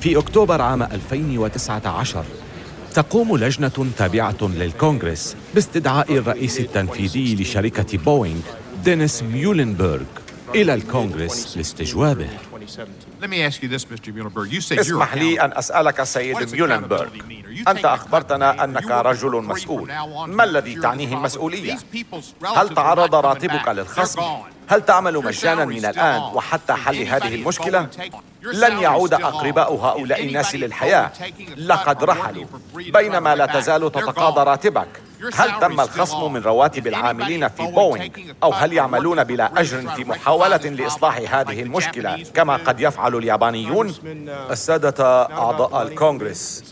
في 0.02 0.18
أكتوبر 0.18 0.62
عام 0.62 0.84
2019 0.84 2.26
تقوم 2.94 3.38
لجنة 3.38 3.88
تابعة 3.98 4.38
للكونغرس 4.42 5.36
باستدعاء 5.56 6.14
الرئيس 6.18 6.60
التنفيذي 6.60 7.36
لشركة 7.36 7.98
بوينغ 7.98 8.42
دينيس 8.86 9.24
ميولنبرغ. 9.24 10.27
إلى 10.56 10.74
الكونغرس 10.74 11.58
لاستجوابه. 11.58 12.30
اسمح 14.72 15.14
لي 15.14 15.42
أن 15.42 15.52
أسألك 15.54 16.04
سيد 16.04 16.52
ميولنبرغ 16.52 17.08
أنت 17.68 17.86
أخبرتنا 17.86 18.64
أنك 18.64 18.92
رجل 18.92 19.32
مسؤول. 19.32 19.92
ما 20.28 20.44
الذي 20.44 20.76
تعنيه 20.76 21.14
المسؤولية؟ 21.14 21.78
هل 22.56 22.70
تعرض 22.70 23.16
راتبك 23.16 23.68
للخصم؟ 23.68 24.22
هل 24.68 24.86
تعمل 24.86 25.18
مجانا 25.18 25.66
من 25.66 25.86
الآن 25.86 26.22
وحتى 26.22 26.74
حل 26.74 27.04
هذه 27.04 27.36
المشكلة؟ 27.36 27.88
لن 28.42 28.80
يعود 28.80 29.14
أقرباء 29.14 29.76
هؤلاء 29.76 30.24
الناس 30.24 30.56
للحياة. 30.56 31.12
لقد 31.58 32.04
رحلوا 32.04 32.46
بينما 32.74 33.36
لا 33.36 33.46
تزال 33.46 33.92
تتقاضى 33.92 34.44
راتبك. 34.44 34.88
هل 35.34 35.60
تم 35.60 35.82
الخصم 35.82 36.34
من 36.34 36.42
رواتب 36.42 36.88
العاملين 36.88 37.48
في 37.48 37.66
بوينغ 37.66 38.08
أو 38.44 38.54
هل 38.54 38.74
يعملون 38.74 39.24
بلا 39.24 39.62
أجر 39.62 39.90
في 39.90 40.04
محاولة 40.04 40.58
لإصلاح 40.58 41.18
هذه 41.36 41.62
المشكلة؟ 41.62 42.24
كما 42.34 42.56
قد 42.56 42.80
يفعل 42.80 43.16
اليابانيون؟ 43.16 43.94
السادة 44.52 45.24
أعضاء 45.26 45.82
الكونغرس. 45.82 46.64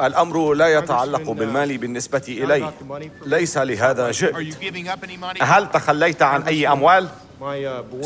الأمر 0.00 0.54
لا 0.54 0.68
يتعلق 0.78 1.30
بالمال 1.30 1.78
بالنسبة 1.78 2.22
إلي. 2.28 2.72
ليس 3.26 3.58
لهذا 3.58 4.10
جئت 4.10 4.34
هل 5.42 5.70
تخليت 5.70 6.22
عن 6.22 6.42
أي 6.42 6.68
أموال؟ 6.68 7.08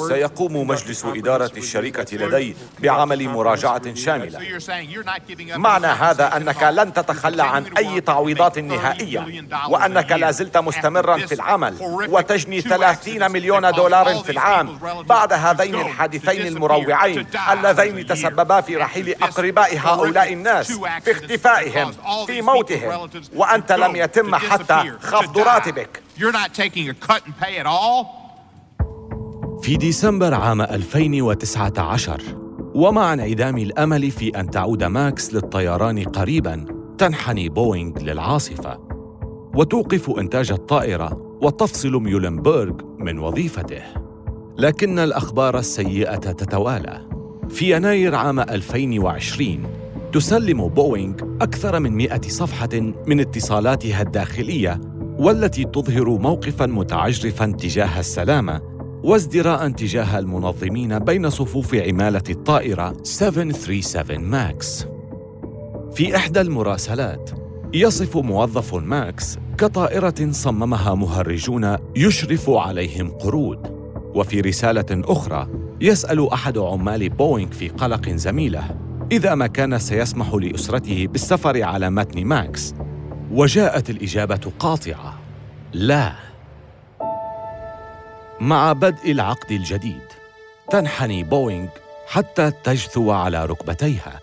سيقوم 0.08 0.66
مجلس 0.66 1.04
إدارة 1.04 1.52
الشركة 1.56 2.16
لدي 2.16 2.56
بعمل 2.78 3.28
مراجعة 3.28 3.94
شاملة 3.94 4.60
معنى 5.56 5.86
هذا 5.86 6.36
أنك 6.36 6.62
لن 6.62 6.92
تتخلى 6.92 7.42
عن 7.42 7.64
أي 7.78 8.00
تعويضات 8.00 8.58
نهائية 8.58 9.46
وأنك 9.68 10.12
لا 10.12 10.30
زلت 10.30 10.56
مستمرا 10.56 11.18
في 11.18 11.34
العمل 11.34 11.76
وتجني 12.08 12.60
30 12.60 13.30
مليون 13.30 13.70
دولار 13.70 14.14
في 14.14 14.32
العام 14.32 14.78
بعد 15.02 15.32
هذين 15.32 15.74
الحادثين 15.74 16.46
المروعين 16.46 17.26
اللذين 17.52 18.06
تسببا 18.06 18.60
في 18.60 18.76
رحيل 18.76 19.14
أقرباء 19.22 19.78
هؤلاء 19.78 20.32
الناس 20.32 20.72
في 20.72 21.10
اختفائهم 21.10 21.92
في 22.26 22.42
موتهم 22.42 23.10
وأنت 23.34 23.72
لم 23.72 23.96
يتم 23.96 24.34
حتى 24.34 24.92
خفض 25.00 25.38
راتبك 25.38 26.02
You're 26.18 26.32
not 26.32 26.52
taking 26.52 26.88
a 26.88 26.94
cut 26.94 27.24
in 27.26 27.34
pay 27.38 27.58
at 27.58 27.66
all? 27.66 28.17
في 29.62 29.76
ديسمبر 29.76 30.34
عام 30.34 30.60
2019 30.60 32.22
ومع 32.74 33.12
انعدام 33.12 33.58
الأمل 33.58 34.10
في 34.10 34.40
أن 34.40 34.50
تعود 34.50 34.84
ماكس 34.84 35.34
للطيران 35.34 36.02
قريبا 36.02 36.64
تنحني 36.98 37.48
بوينغ 37.48 38.02
للعاصفة. 38.02 38.78
وتوقف 39.54 40.10
إنتاج 40.10 40.52
الطائرة 40.52 41.38
وتفصل 41.42 41.92
ميولنبرغ 41.92 42.72
من 42.98 43.18
وظيفته. 43.18 43.82
لكن 44.58 44.98
الأخبار 44.98 45.58
السيئة 45.58 46.16
تتوالى. 46.16 47.08
في 47.48 47.76
يناير 47.76 48.14
عام 48.14 48.40
2020 48.40 49.62
تسلم 50.12 50.68
بوينغ 50.68 51.14
أكثر 51.40 51.80
من 51.80 51.92
مئة 51.92 52.28
صفحة 52.28 52.92
من 53.06 53.20
اتصالاتها 53.20 54.02
الداخلية 54.02 54.80
والتي 55.18 55.64
تظهر 55.64 56.08
موقفا 56.08 56.66
متعجرفا 56.66 57.46
تجاه 57.46 58.00
السلامة 58.00 58.67
وازدراء 59.02 59.68
تجاه 59.68 60.18
المنظمين 60.18 60.98
بين 60.98 61.30
صفوف 61.30 61.74
عمالة 61.74 62.22
الطائرة 62.30 62.96
737 63.02 64.18
ماكس. 64.18 64.86
في 65.94 66.16
إحدى 66.16 66.40
المراسلات 66.40 67.30
يصف 67.74 68.16
موظف 68.16 68.74
ماكس 68.74 69.38
كطائرة 69.58 70.30
صممها 70.30 70.94
مهرجون 70.94 71.76
يشرف 71.96 72.50
عليهم 72.50 73.10
قرود. 73.10 73.78
وفي 74.14 74.40
رسالة 74.40 74.86
أخرى 74.90 75.48
يسأل 75.80 76.32
أحد 76.32 76.58
عمال 76.58 77.08
بوينغ 77.08 77.50
في 77.50 77.68
قلق 77.68 78.08
زميله 78.08 78.76
إذا 79.12 79.34
ما 79.34 79.46
كان 79.46 79.78
سيسمح 79.78 80.34
لأسرته 80.34 81.06
بالسفر 81.06 81.62
على 81.62 81.90
متن 81.90 82.24
ماكس 82.24 82.74
وجاءت 83.32 83.90
الإجابة 83.90 84.52
قاطعة 84.58 85.18
لا 85.72 86.12
مع 88.40 88.72
بدء 88.72 89.12
العقد 89.12 89.52
الجديد. 89.52 90.02
تنحني 90.70 91.22
بوينغ 91.22 91.68
حتى 92.06 92.50
تجثو 92.64 93.10
على 93.10 93.46
ركبتيها. 93.46 94.20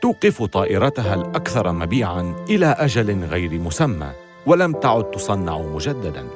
توقف 0.00 0.42
طائرتها 0.42 1.14
الأكثر 1.14 1.72
مبيعا 1.72 2.44
إلى 2.48 2.66
أجل 2.66 3.24
غير 3.24 3.50
مسمى 3.50 4.10
ولم 4.46 4.72
تعد 4.72 5.10
تصنع 5.10 5.58
مجددا. 5.58 6.26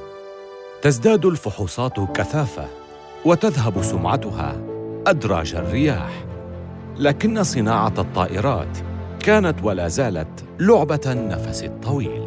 تزداد 0.83 1.27
الفحوصات 1.27 2.01
كثافة 2.01 2.69
وتذهب 3.25 3.83
سمعتها 3.83 4.57
أدراج 5.07 5.55
الرياح. 5.55 6.25
لكن 6.97 7.43
صناعة 7.43 7.95
الطائرات 7.99 8.79
كانت 9.21 9.57
ولا 9.63 9.89
زالت 9.89 10.45
لعبة 10.59 11.01
النفس 11.07 11.65
الطويل. 11.65 12.24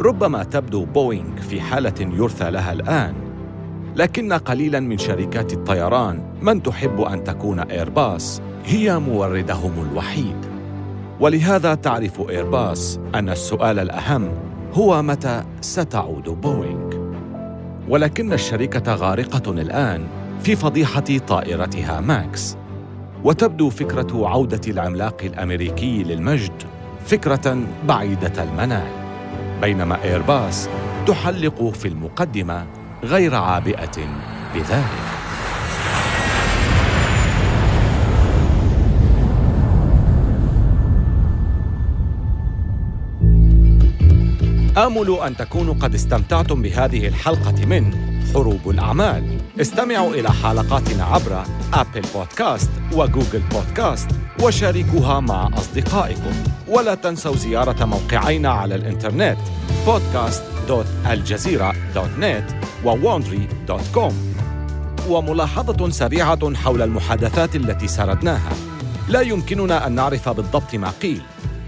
ربما 0.00 0.44
تبدو 0.44 0.84
بوينغ 0.84 1.40
في 1.40 1.60
حالة 1.60 1.94
يرثى 2.00 2.50
لها 2.50 2.72
الآن. 2.72 3.14
لكن 3.96 4.32
قليلا 4.32 4.80
من 4.80 4.98
شركات 4.98 5.52
الطيران 5.52 6.22
من 6.42 6.62
تحب 6.62 7.00
أن 7.00 7.24
تكون 7.24 7.60
إيرباص 7.60 8.42
هي 8.64 8.98
موردهم 8.98 9.72
الوحيد. 9.90 10.36
ولهذا 11.20 11.74
تعرف 11.74 12.30
إيرباص 12.30 13.00
أن 13.14 13.28
السؤال 13.28 13.78
الأهم 13.78 14.28
هو 14.74 15.02
متى 15.02 15.44
ستعود 15.60 16.28
بوينغ. 16.28 16.94
ولكن 17.88 18.32
الشركة 18.32 18.94
غارقة 18.94 19.50
الآن 19.50 20.06
في 20.42 20.56
فضيحة 20.56 21.18
طائرتها 21.28 22.00
ماكس. 22.00 22.56
وتبدو 23.24 23.70
فكرة 23.70 24.28
عودة 24.28 24.60
العملاق 24.68 25.16
الأمريكي 25.24 26.02
للمجد 26.02 26.62
فكرة 27.06 27.58
بعيدة 27.88 28.42
المنال. 28.42 28.99
بينما 29.60 30.04
إيرباص 30.04 30.68
تحلق 31.06 31.70
في 31.70 31.88
المقدمة 31.88 32.66
غير 33.04 33.34
عابئة 33.34 34.08
بذلك. 34.54 35.10
آمل 44.76 45.18
أن 45.26 45.36
تكونوا 45.36 45.74
قد 45.74 45.94
استمتعتم 45.94 46.62
بهذه 46.62 47.08
الحلقة 47.08 47.66
من 47.66 47.94
حروب 48.34 48.70
الأعمال. 48.70 49.38
استمعوا 49.60 50.14
إلى 50.14 50.30
حلقاتنا 50.30 51.04
عبر 51.04 51.42
أبل 51.74 52.02
بودكاست 52.14 52.70
وجوجل 52.92 53.42
بودكاست 53.52 54.10
وشاركوها 54.42 55.20
مع 55.20 55.50
أصدقائكم. 55.54 56.32
ولا 56.68 56.94
تنسوا 56.94 57.36
زيارة 57.36 57.84
موقعينا 57.84 58.48
على 58.48 58.74
الإنترنت 58.74 59.38
podcast.aljazeera.net 59.86 62.54
وwandry.com 62.84 64.12
وملاحظة 65.08 65.90
سريعة 65.90 66.54
حول 66.54 66.82
المحادثات 66.82 67.56
التي 67.56 67.88
سردناها. 67.88 68.52
لا 69.08 69.20
يمكننا 69.20 69.86
أن 69.86 69.92
نعرف 69.92 70.28
بالضبط 70.28 70.74
ما 70.74 70.90
قيل 71.02 71.22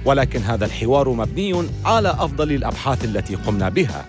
ولكن 0.05 0.43
هذا 0.43 0.65
الحوار 0.65 1.09
مبني 1.09 1.69
على 1.85 2.09
أفضل 2.09 2.53
الأبحاث 2.53 3.05
التي 3.05 3.35
قمنا 3.35 3.69
بها. 3.69 4.05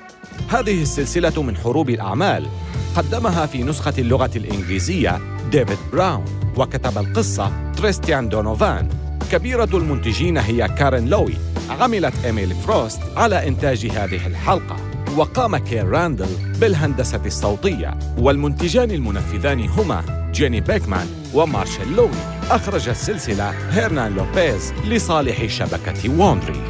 هذه 0.49 0.81
السلسلة 0.81 1.43
من 1.43 1.57
حروب 1.57 1.89
الأعمال 1.89 2.47
قدمها 2.95 3.45
في 3.45 3.63
نسخة 3.63 3.93
اللغة 3.97 4.31
الإنجليزية 4.35 5.19
ديفيد 5.51 5.77
براون. 5.93 6.42
وكتب 6.57 6.97
القصة 6.97 7.71
تريستان 7.77 8.29
دونوفان. 8.29 8.89
كبيرة 9.31 9.69
المنتجين 9.73 10.37
هي 10.37 10.67
كارين 10.67 11.07
لوي. 11.07 11.33
عملت 11.69 12.13
إيميلي 12.25 12.55
فروست 12.55 13.01
على 13.17 13.47
إنتاج 13.47 13.85
هذه 13.85 14.27
الحلقة. 14.27 14.75
وقام 15.17 15.57
كير 15.57 15.89
راندل 15.89 16.29
بالهندسة 16.59 17.21
الصوتية. 17.25 17.99
والمنتجان 18.17 18.91
المنفذان 18.91 19.69
هما 19.69 20.29
جيني 20.33 20.61
بيكمان 20.61 21.07
ومارشال 21.33 21.95
لوي. 21.95 22.09
أخرج 22.49 22.89
السلسلة 22.89 23.49
هيرنان 23.49 24.15
لوبيز 24.15 24.73
لصالح 24.87 25.45
شبكة 25.45 26.19
ووندري 26.19 26.61